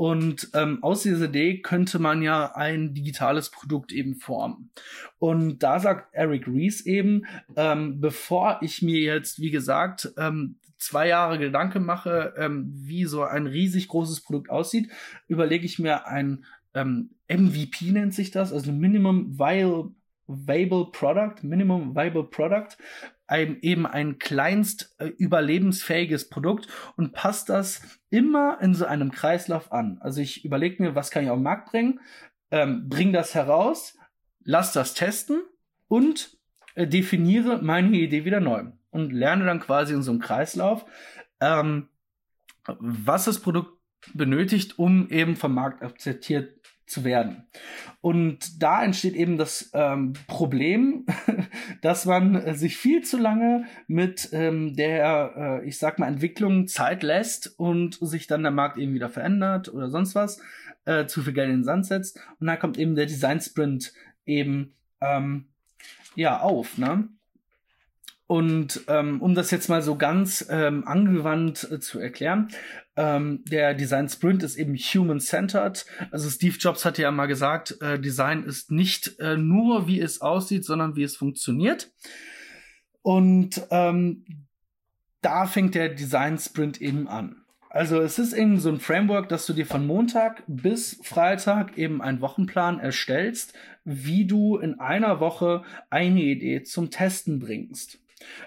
[0.00, 4.70] Und ähm, aus dieser Idee könnte man ja ein digitales Produkt eben formen.
[5.18, 11.08] Und da sagt Eric Ries eben, ähm, bevor ich mir jetzt, wie gesagt, ähm, zwei
[11.08, 14.90] Jahre Gedanken mache, ähm, wie so ein riesig großes Produkt aussieht,
[15.28, 22.24] überlege ich mir ein ähm, MVP nennt sich das, also Minimum Viable Product, Minimum Viable
[22.24, 22.76] Product,
[23.26, 29.72] ein, eben ein kleinst äh, überlebensfähiges Produkt und passt das immer in so einem Kreislauf
[29.72, 29.98] an.
[30.00, 32.00] Also ich überlege mir, was kann ich auf den Markt bringen,
[32.50, 33.96] ähm, bring das heraus,
[34.44, 35.42] lass das testen
[35.88, 36.36] und
[36.74, 40.84] äh, definiere meine Idee wieder neu und lerne dann quasi in so einem Kreislauf,
[41.40, 41.88] ähm,
[42.66, 43.72] was das Produkt
[44.14, 47.46] benötigt, um eben vom Markt akzeptiert zu werden.
[48.00, 51.06] Und da entsteht eben das ähm, Problem,
[51.82, 57.02] dass man sich viel zu lange mit ähm, der, äh, ich sag mal, Entwicklung Zeit
[57.02, 60.40] lässt und sich dann der Markt eben wieder verändert oder sonst was,
[60.84, 62.20] äh, zu viel Geld in den Sand setzt.
[62.40, 63.92] Und dann kommt eben der Design Sprint
[64.26, 65.46] eben ähm,
[66.16, 66.76] ja auf.
[66.76, 67.08] Ne?
[68.30, 72.46] Und ähm, um das jetzt mal so ganz ähm, angewandt äh, zu erklären,
[72.94, 75.84] ähm, der Design Sprint ist eben human-centered.
[76.12, 80.20] Also Steve Jobs hat ja mal gesagt, äh, Design ist nicht äh, nur, wie es
[80.20, 81.90] aussieht, sondern wie es funktioniert.
[83.02, 84.46] Und ähm,
[85.22, 87.42] da fängt der Design Sprint eben an.
[87.68, 92.00] Also es ist eben so ein Framework, dass du dir von Montag bis Freitag eben
[92.00, 97.98] einen Wochenplan erstellst, wie du in einer Woche eine Idee zum Testen bringst.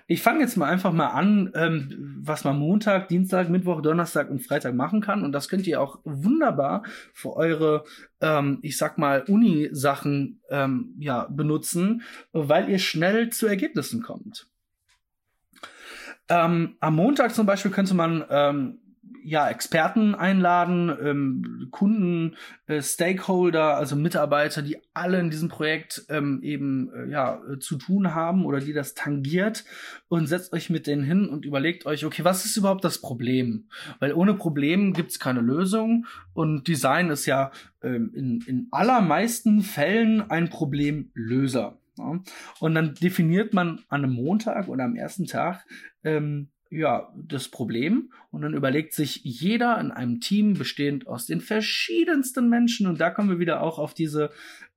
[0.07, 4.39] Ich fange jetzt mal einfach mal an, ähm, was man Montag, Dienstag, Mittwoch, Donnerstag und
[4.39, 5.23] Freitag machen kann.
[5.23, 6.83] Und das könnt ihr auch wunderbar
[7.13, 7.83] für eure,
[8.21, 14.47] ähm, ich sag mal, Uni-Sachen ähm, ja, benutzen, weil ihr schnell zu Ergebnissen kommt.
[16.29, 18.79] Ähm, am Montag zum Beispiel könnte man ähm,
[19.23, 22.35] ja, Experten einladen, ähm, Kunden,
[22.67, 27.77] äh, Stakeholder, also Mitarbeiter, die alle in diesem Projekt ähm, eben äh, ja, äh, zu
[27.77, 29.65] tun haben oder die das tangiert
[30.07, 33.67] und setzt euch mit denen hin und überlegt euch, okay, was ist überhaupt das Problem?
[33.99, 40.29] Weil ohne Problem gibt's keine Lösung und Design ist ja ähm, in, in allermeisten Fällen
[40.29, 41.77] ein Problemlöser.
[41.97, 42.19] Ja?
[42.59, 45.65] Und dann definiert man an einem Montag oder am ersten Tag
[46.03, 48.11] ähm, ja, das Problem.
[48.31, 52.87] Und dann überlegt sich jeder in einem Team bestehend aus den verschiedensten Menschen.
[52.87, 54.31] Und da kommen wir wieder auch auf diese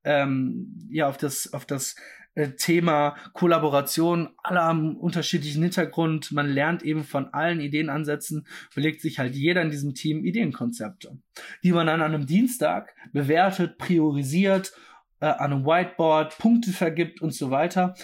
[0.05, 1.97] ähm, ja auf das auf das
[2.35, 6.33] äh, Thema Kollaboration alle haben unterschiedlichen Hintergrund.
[6.33, 11.19] Man lernt eben von allen Ideenansätzen überlegt sich halt jeder in diesem Team Ideenkonzepte
[11.63, 14.73] die man dann an einem Dienstag bewertet priorisiert
[15.21, 17.95] äh, an einem Whiteboard Punkte vergibt und so weiter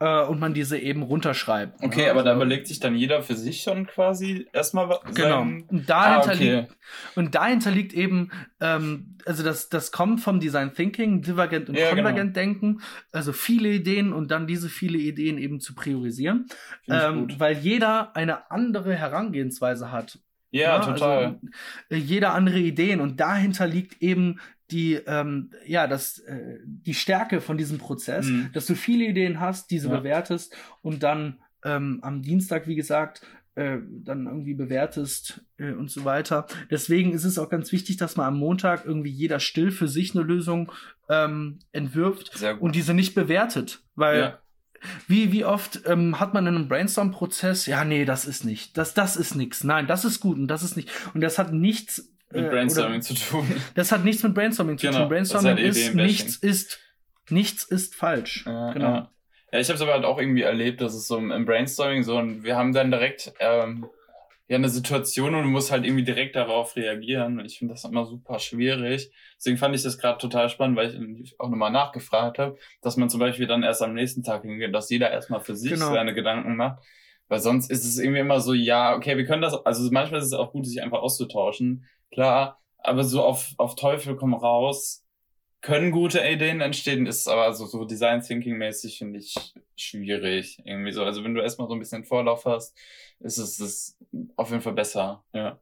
[0.00, 1.82] äh, und man diese eben runterschreibt.
[1.82, 5.00] Okay, ja, aber da überlegt sich dann jeder für sich schon quasi erstmal was.
[5.14, 5.42] Genau.
[5.42, 6.54] Und dahinter, ah, okay.
[6.60, 6.76] liegt,
[7.14, 11.90] und dahinter liegt eben, ähm, also das, das kommt vom Design Thinking, Divergent und ja,
[11.90, 12.46] Konvergent genau.
[12.46, 12.80] Denken,
[13.12, 16.46] also viele Ideen und dann diese viele Ideen eben zu priorisieren,
[16.88, 20.18] ähm, weil jeder eine andere Herangehensweise hat.
[20.50, 21.38] Ja, ja also total.
[21.90, 27.40] Also, jeder andere Ideen und dahinter liegt eben die ähm, ja das äh, die Stärke
[27.40, 28.50] von diesem Prozess, mhm.
[28.52, 29.98] dass du viele Ideen hast, diese ja.
[29.98, 33.22] bewertest und dann ähm, am Dienstag, wie gesagt,
[33.54, 36.46] äh, dann irgendwie bewertest äh, und so weiter.
[36.70, 40.14] Deswegen ist es auch ganz wichtig, dass man am Montag irgendwie jeder still für sich
[40.14, 40.72] eine Lösung
[41.08, 44.38] ähm, entwirft und diese nicht bewertet, weil ja.
[45.06, 48.94] Wie, wie oft ähm, hat man in einem Brainstorm-Prozess, ja, nee, das ist nicht, das,
[48.94, 50.90] das ist nichts, nein, das ist gut und das ist nicht.
[51.12, 53.46] Und das hat nichts mit äh, Brainstorming zu tun.
[53.74, 55.08] Das hat nichts mit Brainstorming zu genau, tun.
[55.08, 56.80] Brainstorming ist, ist nichts ist
[57.28, 58.44] nichts ist falsch.
[58.46, 58.86] Ja, genau.
[58.86, 59.10] Ja,
[59.52, 62.16] ja ich habe es aber halt auch irgendwie erlebt, dass es so im Brainstorming so
[62.18, 63.86] und wir haben dann direkt ähm,
[64.50, 67.38] ja eine Situation und du musst halt irgendwie direkt darauf reagieren.
[67.38, 69.12] Und ich finde das immer super schwierig.
[69.36, 73.08] Deswegen fand ich das gerade total spannend, weil ich auch nochmal nachgefragt habe, dass man
[73.08, 75.92] zum Beispiel dann erst am nächsten Tag hingeht, dass jeder erstmal für sich genau.
[75.92, 76.82] seine Gedanken macht.
[77.28, 80.26] Weil sonst ist es irgendwie immer so, ja, okay, wir können das, also manchmal ist
[80.26, 85.04] es auch gut, sich einfach auszutauschen klar, aber so auf, auf Teufel komm raus,
[85.62, 89.34] können gute Ideen entstehen, ist aber so, so Design Thinking mäßig finde ich
[89.76, 90.60] schwierig.
[90.64, 91.04] Irgendwie so.
[91.04, 92.76] Also wenn du erstmal so ein bisschen Vorlauf hast,
[93.20, 93.98] ist es ist
[94.36, 95.60] auf jeden Fall besser, ja.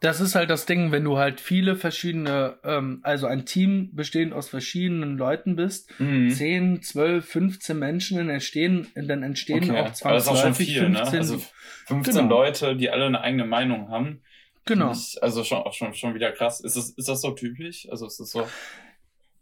[0.00, 4.34] Das ist halt das Ding, wenn du halt viele verschiedene, ähm, also ein Team bestehend
[4.34, 6.30] aus verschiedenen Leuten bist, mhm.
[6.30, 9.80] 10, 12, 15 Menschen, dann entstehen, dann entstehen okay.
[9.80, 11.18] auch 20, Aber das ist auch schon viel, 15, ne?
[11.18, 11.42] Also
[11.86, 12.28] 15 genau.
[12.28, 14.20] Leute, die alle eine eigene Meinung haben.
[14.66, 14.92] Genau.
[14.92, 16.60] Ich, also schon, auch schon, schon wieder krass.
[16.60, 17.88] Ist das, ist das so typisch?
[17.88, 18.46] Also ist das so.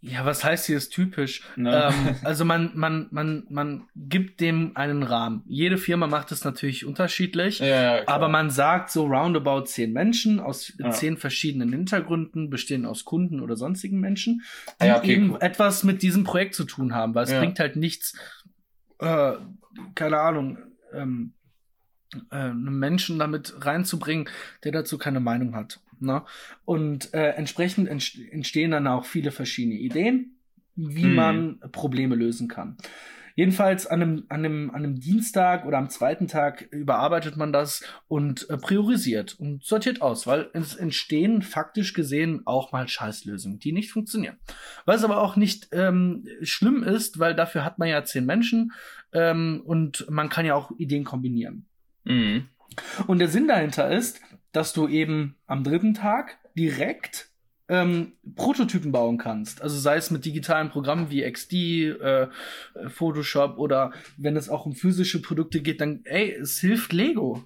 [0.03, 1.43] Ja, was heißt hier ist typisch?
[1.57, 1.91] Ne?
[1.91, 5.43] Ähm, also man, man, man, man gibt dem einen Rahmen.
[5.47, 10.41] Jede Firma macht es natürlich unterschiedlich, ja, ja, aber man sagt so roundabout zehn Menschen
[10.41, 10.91] aus ja.
[10.91, 14.43] zehn verschiedenen Hintergründen, bestehen aus Kunden oder sonstigen Menschen,
[14.83, 15.39] die okay, eben cool.
[15.41, 18.15] etwas mit diesem Projekt zu tun haben, weil es bringt halt nichts,
[18.99, 19.33] äh,
[19.95, 20.59] keine Ahnung,
[20.93, 21.33] ähm,
[22.31, 24.29] äh, einen Menschen damit reinzubringen,
[24.64, 25.81] der dazu keine Meinung hat.
[26.00, 26.22] Ne?
[26.64, 30.37] Und äh, entsprechend entstehen dann auch viele verschiedene Ideen,
[30.77, 31.14] wie hm.
[31.14, 32.77] man Probleme lösen kann.
[33.37, 37.83] Jedenfalls an einem, an, einem, an einem Dienstag oder am zweiten Tag überarbeitet man das
[38.07, 43.72] und äh, priorisiert und sortiert aus, weil es entstehen faktisch gesehen auch mal Scheißlösungen, die
[43.72, 44.37] nicht funktionieren.
[44.85, 48.72] Was aber auch nicht ähm, schlimm ist, weil dafür hat man ja zehn Menschen
[49.12, 51.66] ähm, und man kann ja auch Ideen kombinieren.
[52.05, 52.49] Mhm.
[53.07, 54.21] Und der Sinn dahinter ist,
[54.53, 57.29] dass du eben am dritten Tag direkt
[57.69, 59.62] ähm, Prototypen bauen kannst.
[59.62, 62.29] Also sei es mit digitalen Programmen wie XD, äh,
[62.88, 67.45] Photoshop oder wenn es auch um physische Produkte geht, dann, ey, es hilft Lego.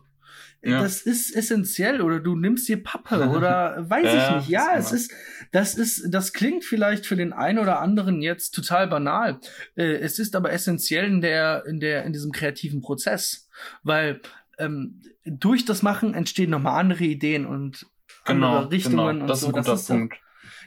[0.61, 0.83] Ja.
[0.83, 4.49] Das ist essentiell oder du nimmst dir Pappe oder weiß ich nicht.
[4.49, 5.13] Ja, es ist,
[5.53, 9.39] das ist, das klingt vielleicht für den einen oder anderen jetzt total banal.
[9.77, 13.49] Äh, es ist aber essentiell in der, in der, in diesem kreativen Prozess,
[13.85, 14.21] weil
[14.59, 17.87] ähm, durch das Machen entstehen nochmal andere Ideen und
[18.25, 19.27] genau, andere Richtungen genau.
[19.27, 19.63] das und so.
[19.63, 20.19] das ist, Punkt.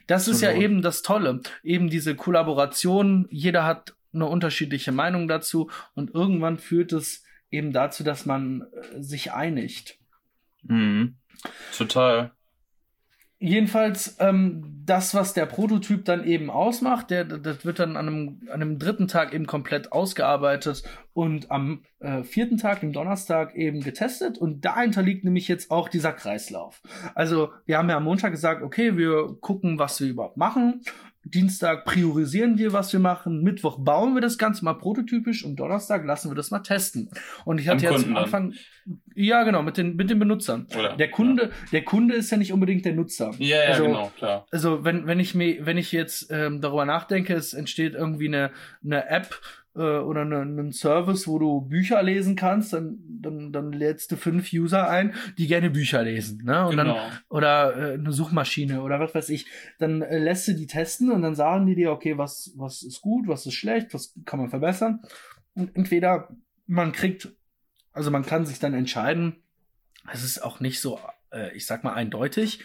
[0.07, 1.41] Das ist ja eben das Tolle.
[1.63, 3.27] Eben diese Kollaboration.
[3.29, 9.01] Jeder hat eine unterschiedliche Meinung dazu und irgendwann führt es eben dazu, dass man äh,
[9.01, 9.97] sich einigt.
[10.63, 11.15] Mhm.
[11.77, 12.31] Total.
[13.43, 18.41] Jedenfalls, ähm, das, was der Prototyp dann eben ausmacht, der, das wird dann an einem,
[18.47, 23.81] an einem dritten Tag eben komplett ausgearbeitet und am äh, vierten Tag, dem Donnerstag, eben
[23.81, 24.37] getestet.
[24.37, 26.83] Und dahinter liegt nämlich jetzt auch dieser Kreislauf.
[27.15, 30.81] Also, wir haben ja am Montag gesagt, okay, wir gucken, was wir überhaupt machen.
[31.23, 33.41] Dienstag priorisieren wir, was wir machen.
[33.41, 37.09] Mittwoch bauen wir das Ganze mal prototypisch und Donnerstag lassen wir das mal testen.
[37.45, 38.53] Und ich hatte jetzt am Anfang,
[39.15, 40.67] ja genau, mit den, mit den Benutzern.
[40.77, 41.49] Oder, der Kunde, ja.
[41.71, 43.31] der Kunde ist ja nicht unbedingt der Nutzer.
[43.37, 44.45] Ja, ja, also, genau, klar.
[44.51, 48.51] Also wenn, wenn ich mir, wenn ich jetzt ähm, darüber nachdenke, es entsteht irgendwie eine,
[48.83, 49.39] eine App,
[49.75, 54.17] äh, oder ne, einen Service, wo du Bücher lesen kannst, dann, dann, dann lädst du
[54.17, 56.43] fünf User ein, die gerne Bücher lesen.
[56.43, 56.65] Ne?
[56.65, 56.95] Und genau.
[56.95, 59.45] dann, oder äh, eine Suchmaschine oder was weiß ich.
[59.79, 63.01] Dann äh, lässt du die testen und dann sagen die dir, okay, was, was ist
[63.01, 65.01] gut, was ist schlecht, was kann man verbessern.
[65.53, 66.29] Und entweder
[66.67, 67.29] man kriegt,
[67.93, 69.35] also man kann sich dann entscheiden,
[70.11, 70.99] es ist auch nicht so,
[71.31, 72.63] äh, ich sag mal, eindeutig.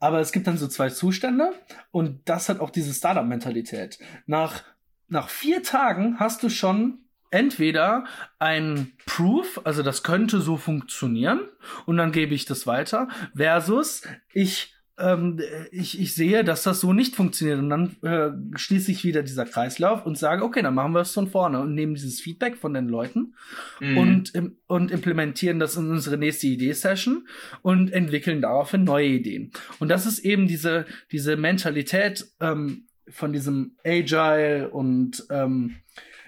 [0.00, 1.52] Aber es gibt dann so zwei Zustände
[1.90, 3.98] und das hat auch diese Startup-Mentalität.
[4.26, 4.62] Nach
[5.08, 6.98] nach vier Tagen hast du schon
[7.30, 8.04] entweder
[8.38, 11.40] ein Proof, also das könnte so funktionieren,
[11.86, 16.92] und dann gebe ich das weiter, versus ich ähm, ich, ich sehe, dass das so
[16.92, 20.92] nicht funktioniert und dann äh, schließe ich wieder dieser Kreislauf und sage, okay, dann machen
[20.92, 23.34] wir es von vorne und nehmen dieses Feedback von den Leuten
[23.80, 23.98] mhm.
[23.98, 24.32] und,
[24.66, 27.26] und implementieren das in unsere nächste Idee-Session
[27.62, 29.50] und entwickeln daraufhin neue Ideen.
[29.78, 35.76] Und das ist eben diese, diese Mentalität, ähm, von diesem Agile und ähm,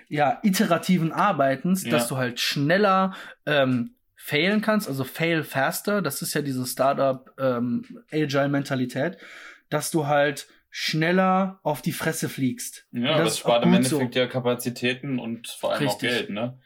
[0.09, 1.91] ja, iterativen Arbeitens, ja.
[1.91, 3.96] dass du halt schneller ähm,
[4.27, 9.19] failen kannst, also fail faster, das ist ja diese Startup ähm, Agile-Mentalität,
[9.69, 12.89] dass du halt schneller auf die Fresse fliegst.
[12.91, 14.21] Ja, das, das spart im Endeffekt so.
[14.21, 16.11] ja Kapazitäten und vor allem Richtig.
[16.11, 16.59] auch Geld, ne?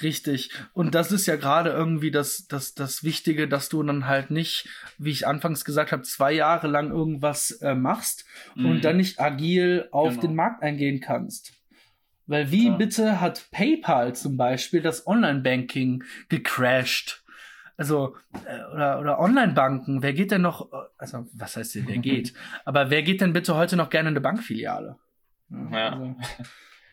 [0.00, 0.50] Richtig.
[0.72, 4.66] Und das ist ja gerade irgendwie das, das, das Wichtige, dass du dann halt nicht,
[4.96, 8.70] wie ich anfangs gesagt habe, zwei Jahre lang irgendwas äh, machst mhm.
[8.70, 10.20] und dann nicht agil auf genau.
[10.22, 11.52] den Markt eingehen kannst.
[12.26, 12.76] Weil wie ja.
[12.76, 17.22] bitte hat PayPal zum Beispiel das Online-Banking gecrashed?
[17.76, 21.98] Also, äh, oder, oder Online-Banken, wer geht denn noch, äh, also was heißt denn, wer
[21.98, 22.32] geht?
[22.64, 24.96] Aber wer geht denn bitte heute noch gerne in eine Bankfiliale?
[25.50, 25.92] Ja.
[25.92, 26.16] Also,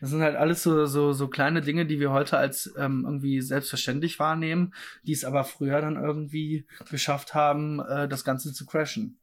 [0.00, 3.40] das sind halt alles so, so, so kleine Dinge, die wir heute als ähm, irgendwie
[3.40, 9.18] selbstverständlich wahrnehmen, die es aber früher dann irgendwie geschafft haben, äh, das Ganze zu crashen.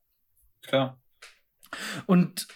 [0.64, 1.00] Klar.
[2.08, 2.48] Und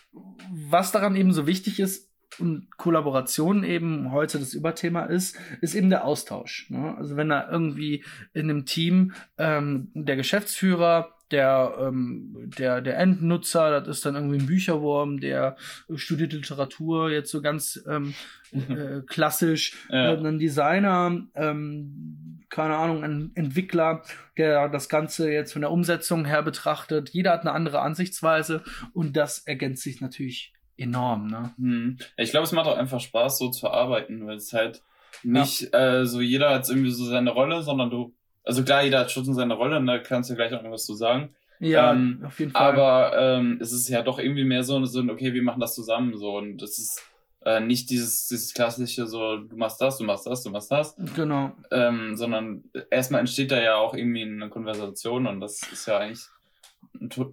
[0.52, 5.90] was daran eben so wichtig ist, und Kollaboration eben heute das Überthema ist, ist eben
[5.90, 6.70] der Austausch.
[6.70, 6.96] Ne?
[6.98, 13.82] Also wenn da irgendwie in einem Team ähm, der Geschäftsführer, der, ähm, der, der Endnutzer,
[13.82, 15.58] das ist dann irgendwie ein Bücherwurm, der
[15.96, 18.14] studiert Literatur, jetzt so ganz ähm,
[18.52, 20.14] äh, klassisch, ja.
[20.14, 24.04] äh, ein Designer, ähm, keine Ahnung, ein Entwickler,
[24.38, 27.10] der das Ganze jetzt von der Umsetzung her betrachtet.
[27.10, 31.28] Jeder hat eine andere Ansichtsweise und das ergänzt sich natürlich enorm.
[31.28, 31.54] Ne?
[31.58, 31.98] Hm.
[32.18, 34.82] Ich glaube, es macht auch einfach Spaß, so zu arbeiten, weil es halt
[35.24, 36.02] nicht ja.
[36.02, 39.34] äh, so jeder hat irgendwie so seine Rolle, sondern du, also klar, jeder hat schon
[39.34, 41.34] seine Rolle, und da kannst du gleich auch noch was zu sagen.
[41.60, 42.62] Ja, ähm, auf jeden Fall.
[42.62, 46.18] Aber ähm, es ist ja doch irgendwie mehr so, so okay, wir machen das zusammen
[46.18, 47.02] so und das ist
[47.46, 50.96] äh, nicht dieses, dieses klassische so, du machst das, du machst das, du machst das.
[51.16, 51.54] Genau.
[51.72, 56.26] Ähm, sondern erstmal entsteht da ja auch irgendwie eine Konversation und das ist ja eigentlich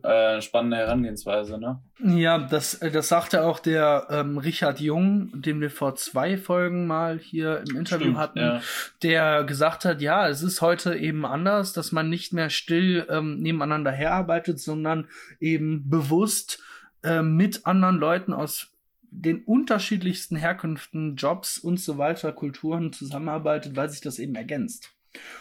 [0.03, 1.81] äh, spannende Herangehensweise, ne?
[1.99, 6.87] Ja, das, äh, das sagte auch der ähm, Richard Jung, den wir vor zwei Folgen
[6.87, 8.61] mal hier im Interview Stimmt, hatten, ja.
[9.03, 13.38] der gesagt hat, ja, es ist heute eben anders, dass man nicht mehr still ähm,
[13.38, 15.09] nebeneinander herarbeitet, sondern
[15.41, 16.62] eben bewusst
[17.03, 18.69] äh, mit anderen Leuten aus
[19.12, 24.91] den unterschiedlichsten Herkünften, Jobs und so weiter, Kulturen zusammenarbeitet, weil sich das eben ergänzt.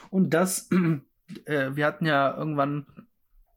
[0.10, 0.70] Und das,
[1.46, 2.86] äh, wir hatten ja irgendwann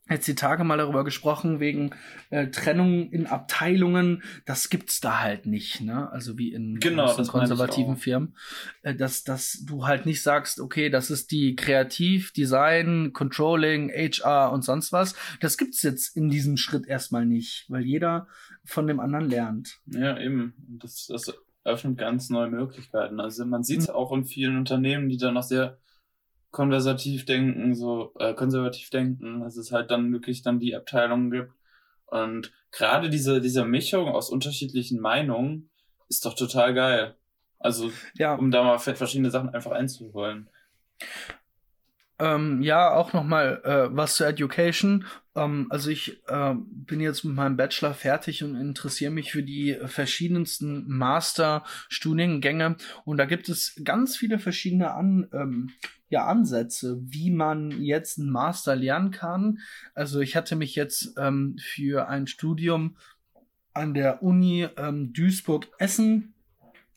[0.08, 1.90] jetzt die Tage mal darüber gesprochen, wegen
[2.30, 4.22] äh, Trennung in Abteilungen.
[4.44, 6.10] Das gibt's da halt nicht, ne?
[6.10, 8.36] Also wie in, genau, konservativen Firmen.
[8.82, 14.52] Äh, dass, dass du halt nicht sagst, okay, das ist die Kreativ, Design, Controlling, HR
[14.52, 15.14] und sonst was.
[15.40, 18.28] Das gibt's jetzt in diesem Schritt erstmal nicht, weil jeder
[18.64, 19.80] von dem anderen lernt.
[19.86, 20.54] Ja, eben.
[20.80, 21.32] Das, das
[21.64, 23.20] öffnet ganz neue Möglichkeiten.
[23.20, 23.94] Also man sieht es mhm.
[23.94, 25.78] auch in vielen Unternehmen, die da noch sehr
[26.54, 31.52] konservativ denken, so äh, konservativ denken, dass es halt dann wirklich dann die Abteilungen gibt.
[32.06, 35.68] Und gerade diese, diese Mischung aus unterschiedlichen Meinungen
[36.08, 37.16] ist doch total geil.
[37.58, 38.34] Also, ja.
[38.34, 40.48] um da mal verschiedene Sachen einfach einzuholen.
[42.20, 45.06] Ähm, ja, auch noch mal äh, was zur Education.
[45.34, 49.76] Ähm, also ich äh, bin jetzt mit meinem Bachelor fertig und interessiere mich für die
[49.86, 52.76] verschiedensten Master-Studiengänge.
[53.04, 55.70] Und da gibt es ganz viele verschiedene An ähm,
[56.08, 59.58] ja, Ansätze, wie man jetzt einen Master lernen kann.
[59.94, 62.96] Also ich hatte mich jetzt ähm, für ein Studium
[63.72, 66.33] an der Uni ähm, Duisburg-Essen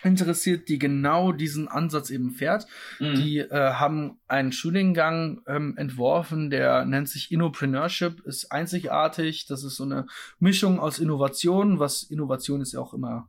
[0.04, 2.68] interessiert, die genau diesen Ansatz eben fährt.
[3.00, 3.16] Mhm.
[3.16, 9.46] Die äh, haben einen Studiengang ähm, entworfen, der nennt sich Innopreneurship, ist einzigartig.
[9.48, 10.08] Das ist so eine
[10.40, 13.28] Mischung aus Innovation, was Innovation ist ja auch immer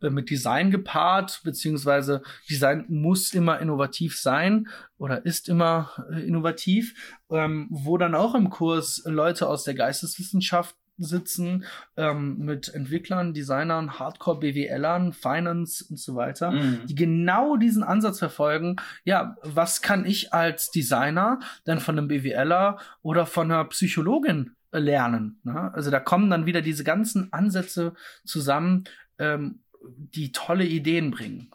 [0.00, 6.94] äh, mit Design gepaart, beziehungsweise Design muss immer innovativ sein oder ist immer äh, innovativ,
[7.30, 11.64] ähm, wo dann auch im Kurs Leute aus der Geisteswissenschaft sitzen
[11.96, 16.86] ähm, mit Entwicklern, Designern, Hardcore-BWLern, Finance und so weiter, mhm.
[16.86, 18.76] die genau diesen Ansatz verfolgen.
[19.04, 25.40] Ja, was kann ich als Designer dann von einem BWLer oder von einer Psychologin lernen?
[25.42, 25.72] Ne?
[25.74, 28.84] Also da kommen dann wieder diese ganzen Ansätze zusammen,
[29.18, 31.50] ähm, die tolle Ideen bringen.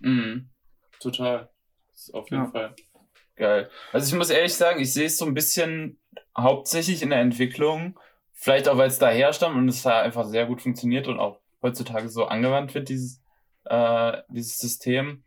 [0.00, 0.50] Mhm.
[1.00, 1.48] Total.
[2.12, 2.50] auf jeden ja.
[2.50, 2.74] Fall
[3.36, 3.70] geil.
[3.92, 5.98] Also ich muss ehrlich sagen, ich sehe es so ein bisschen
[6.36, 7.98] hauptsächlich in der Entwicklung
[8.38, 11.40] Vielleicht auch, weil es daher stammt und es da einfach sehr gut funktioniert und auch
[11.62, 13.22] heutzutage so angewandt wird, dieses,
[13.64, 15.24] äh, dieses System.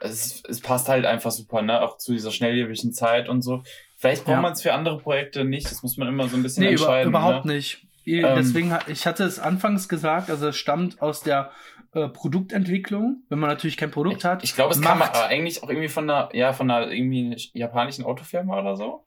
[0.00, 1.80] Es, es passt halt einfach super, ne?
[1.80, 3.62] Auch zu dieser schnelllebigen Zeit und so.
[3.96, 4.42] Vielleicht braucht ja.
[4.42, 7.10] man es für andere Projekte nicht, das muss man immer so ein bisschen nee, entscheiden.
[7.10, 7.54] Über, überhaupt ne?
[7.54, 7.86] nicht.
[8.04, 11.52] Ähm, Deswegen, ich hatte es anfangs gesagt, also es stammt aus der
[11.92, 14.44] äh, Produktentwicklung, wenn man natürlich kein Produkt ich, hat.
[14.44, 18.58] Ich glaube, es kam eigentlich auch irgendwie von einer, ja, von einer irgendwie japanischen Autofirma
[18.60, 19.04] oder so.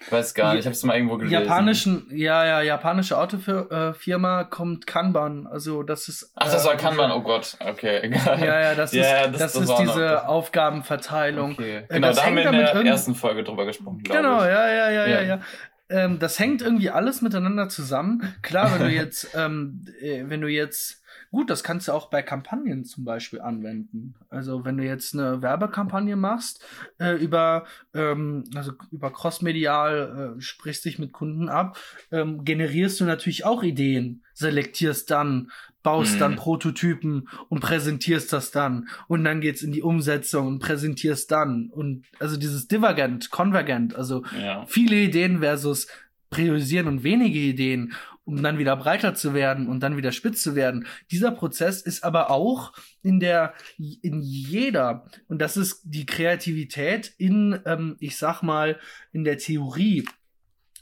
[0.00, 1.42] Ich weiß gar nicht, ich habe es mal irgendwo gelesen.
[1.42, 6.32] Japanischen, ja, ja, japanische Autofirma äh, kommt Kanban, also das ist.
[6.34, 8.38] Ach, das war äh, Kanban, oh Gott, okay, egal.
[8.40, 11.52] Ja, ja, das ja, ist, das, das, das ist diese noch, Aufgabenverteilung.
[11.52, 11.76] Okay.
[11.76, 14.48] Äh, genau, das da haben wir in der ersten Folge drüber gesprochen, Genau, ich.
[14.48, 15.40] ja, ja, ja, ja, ja.
[15.88, 18.34] Ähm, das hängt irgendwie alles miteinander zusammen.
[18.42, 21.03] Klar, wenn du jetzt, ähm, äh, wenn du jetzt
[21.34, 24.14] Gut, das kannst du auch bei Kampagnen zum Beispiel anwenden.
[24.30, 26.64] Also wenn du jetzt eine Werbekampagne machst,
[27.00, 31.76] äh, über, ähm, also über Crossmedial äh, sprichst dich mit Kunden ab,
[32.12, 35.50] ähm, generierst du natürlich auch Ideen, selektierst dann,
[35.82, 36.18] baust mhm.
[36.20, 38.88] dann Prototypen und präsentierst das dann.
[39.08, 41.68] Und dann geht's in die Umsetzung und präsentierst dann.
[41.68, 44.64] Und also dieses Divergent, Konvergent, also ja.
[44.68, 45.88] viele Ideen versus
[46.30, 47.92] priorisieren und wenige Ideen
[48.24, 50.86] um dann wieder breiter zu werden und dann wieder spitz zu werden.
[51.10, 57.60] Dieser Prozess ist aber auch in der, in jeder, und das ist die Kreativität in,
[57.66, 58.78] ähm, ich sag mal,
[59.12, 60.04] in der Theorie.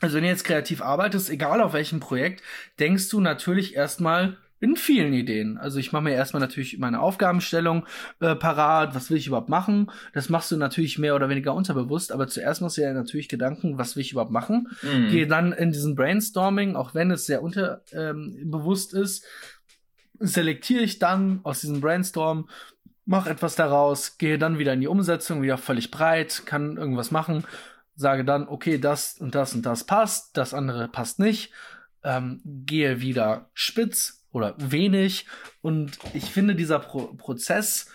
[0.01, 2.43] Also wenn du jetzt kreativ arbeitest, egal auf welchem Projekt,
[2.79, 5.59] denkst du natürlich erstmal in vielen Ideen.
[5.59, 7.85] Also ich mache mir erstmal natürlich meine Aufgabenstellung
[8.21, 9.91] äh, parat, was will ich überhaupt machen.
[10.13, 13.77] Das machst du natürlich mehr oder weniger unterbewusst, aber zuerst machst du ja natürlich Gedanken,
[13.77, 14.69] was will ich überhaupt machen.
[14.83, 15.09] Mhm.
[15.09, 19.27] Gehe dann in diesen Brainstorming, auch wenn es sehr unterbewusst ähm, ist,
[20.21, 22.49] selektiere ich dann aus diesem Brainstorm,
[23.05, 27.43] mache etwas daraus, gehe dann wieder in die Umsetzung, wieder völlig breit, kann irgendwas machen,
[27.97, 31.53] sage dann, okay, das und das und das passt, das andere passt nicht,
[32.05, 35.27] ähm, gehe wieder spitz, oder wenig.
[35.61, 37.91] Und ich finde, dieser Pro Prozess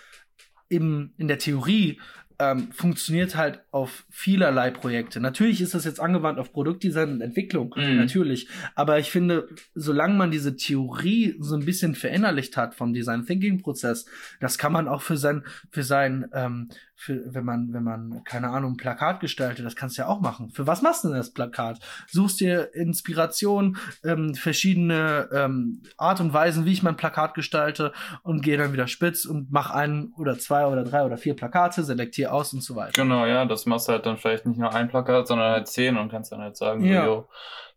[0.69, 1.99] im, in der Theorie
[2.39, 5.19] ähm, funktioniert halt auf vielerlei Projekte.
[5.19, 7.95] Natürlich ist das jetzt angewandt auf Produktdesign und Entwicklung, mm.
[7.95, 8.47] natürlich.
[8.75, 13.59] Aber ich finde, solange man diese Theorie so ein bisschen verinnerlicht hat vom Design Thinking
[13.59, 14.05] Prozess,
[14.39, 16.69] das kann man auch für sein, für sein, ähm,
[16.99, 20.19] für, wenn man, wenn man, keine Ahnung, ein Plakat gestaltet, das kannst du ja auch
[20.19, 20.49] machen.
[20.49, 21.79] Für was machst du denn das Plakat?
[22.07, 27.93] Suchst dir Inspiration, ähm, verschiedene ähm, Art und Weisen, wie ich mein Plakat gestalte
[28.23, 31.83] und gehe dann wieder spitz und mach ein oder zwei oder drei oder vier Plakate,
[31.83, 32.93] selektiere aus und so weiter.
[32.93, 35.97] Genau, ja, das machst du halt dann vielleicht nicht nur ein Plakat, sondern halt zehn
[35.97, 37.05] und kannst dann halt sagen, ja.
[37.05, 37.27] So,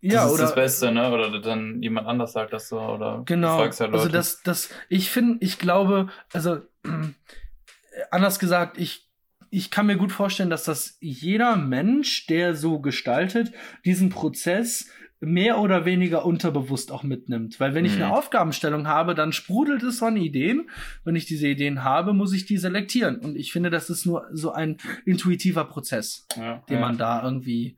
[0.03, 1.13] das ja, ist oder, das Beste, ne?
[1.13, 3.59] Oder dann jemand anders sagt das so, oder genau.
[3.59, 4.05] du fragst halt Leute.
[4.05, 6.61] Also das, das, ich finde, ich glaube, also
[8.11, 9.10] anders gesagt, ich
[9.51, 13.53] ich kann mir gut vorstellen, dass das jeder Mensch, der so gestaltet,
[13.85, 14.89] diesen Prozess
[15.21, 17.61] mehr oder weniger unterbewusst auch mitnimmt.
[17.61, 18.05] Weil wenn ich mhm.
[18.05, 20.71] eine Aufgabenstellung habe, dann sprudelt es von Ideen.
[21.05, 23.19] Wenn ich diese Ideen habe, muss ich die selektieren.
[23.19, 26.81] Und ich finde, das ist nur so ein intuitiver Prozess, ja, den ja.
[26.81, 27.77] man da irgendwie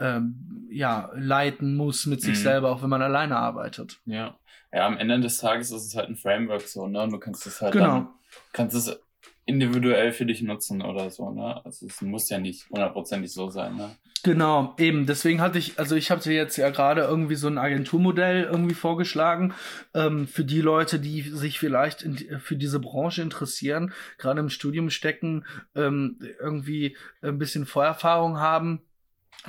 [0.00, 2.42] ähm, ja, leiten muss mit sich mhm.
[2.42, 4.00] selber, auch wenn man alleine arbeitet.
[4.06, 4.36] Ja.
[4.72, 7.02] Ja, am Ende des Tages ist es halt ein Framework so, ne?
[7.02, 7.86] Und du kannst es halt genau.
[7.86, 8.08] dann,
[8.54, 8.98] kannst es
[9.44, 11.64] individuell für dich nutzen oder so, ne?
[11.64, 13.96] Also es muss ja nicht hundertprozentig so sein, ne?
[14.22, 15.06] Genau, eben.
[15.06, 19.52] Deswegen hatte ich, also ich hatte jetzt ja gerade irgendwie so ein Agenturmodell irgendwie vorgeschlagen
[19.94, 24.90] ähm, für die Leute, die sich vielleicht in, für diese Branche interessieren, gerade im Studium
[24.90, 28.82] stecken, ähm, irgendwie ein bisschen Vorerfahrung haben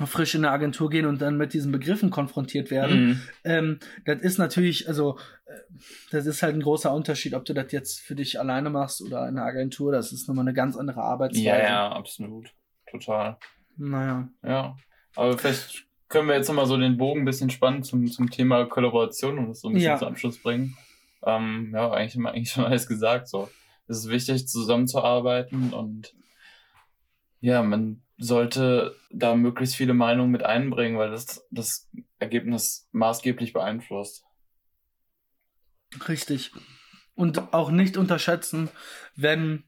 [0.06, 3.06] frisch in eine Agentur gehen und dann mit diesen Begriffen konfrontiert werden.
[3.06, 3.20] Mhm.
[3.44, 5.52] Ähm, das ist natürlich, also äh,
[6.10, 9.28] das ist halt ein großer Unterschied, ob du das jetzt für dich alleine machst oder
[9.28, 9.92] in einer Agentur.
[9.92, 11.44] Das ist nochmal eine ganz andere Arbeitsweise.
[11.44, 12.52] Ja, ja, absolut.
[12.90, 13.38] Total.
[13.76, 14.28] Naja.
[14.42, 14.76] Ja.
[15.14, 18.66] Aber vielleicht können wir jetzt nochmal so den Bogen ein bisschen spannen zum, zum Thema
[18.66, 19.98] Kollaboration und das so ein bisschen ja.
[19.98, 20.76] zum Abschluss bringen.
[21.24, 23.28] Ähm, ja, eigentlich haben wir eigentlich schon alles gesagt.
[23.28, 23.48] So.
[23.86, 26.14] Es ist wichtig, zusammenzuarbeiten und
[27.40, 34.24] ja, man sollte da möglichst viele Meinungen mit einbringen, weil das das Ergebnis maßgeblich beeinflusst.
[36.08, 36.52] Richtig.
[37.14, 38.68] Und auch nicht unterschätzen,
[39.14, 39.64] wenn,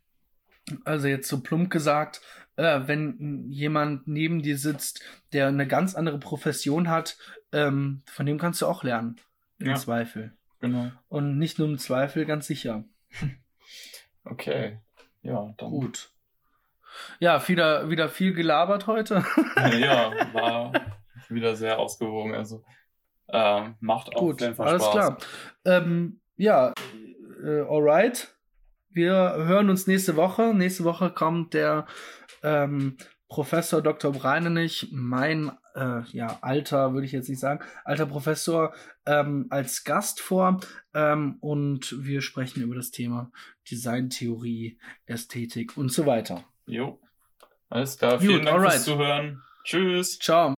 [0.84, 2.20] also jetzt so plump gesagt,
[2.56, 7.16] äh, wenn jemand neben dir sitzt, der eine ganz andere Profession hat,
[7.52, 9.16] ähm, von dem kannst du auch lernen.
[9.58, 10.36] Im ja, Zweifel.
[10.60, 10.90] Genau.
[11.08, 12.84] Und nicht nur im Zweifel, ganz sicher.
[14.24, 14.80] Okay.
[15.22, 15.70] Ja, dann.
[15.70, 16.10] Gut.
[17.20, 19.24] Ja, wieder, wieder viel gelabert heute.
[19.78, 20.72] ja, war
[21.28, 22.34] wieder sehr ausgewogen.
[22.34, 22.64] Also
[23.28, 25.18] äh, macht auch Gut, Fall alles klar.
[25.64, 26.72] Ähm, ja,
[27.42, 28.34] äh, alright.
[28.90, 30.54] Wir hören uns nächste Woche.
[30.54, 31.86] Nächste Woche kommt der
[32.42, 32.96] ähm,
[33.28, 34.12] Professor Dr.
[34.12, 38.72] Breinenich, mein äh, ja, alter, würde ich jetzt nicht sagen, alter Professor
[39.04, 40.60] ähm, als Gast vor
[40.94, 43.30] ähm, und wir sprechen über das Thema
[43.70, 46.44] Designtheorie, Ästhetik und so weiter.
[46.66, 46.98] Jo.
[47.68, 48.18] Alles klar.
[48.20, 48.72] Vielen Gut, Dank alright.
[48.74, 49.42] fürs Zuhören.
[49.64, 50.18] Tschüss.
[50.18, 50.54] Ciao.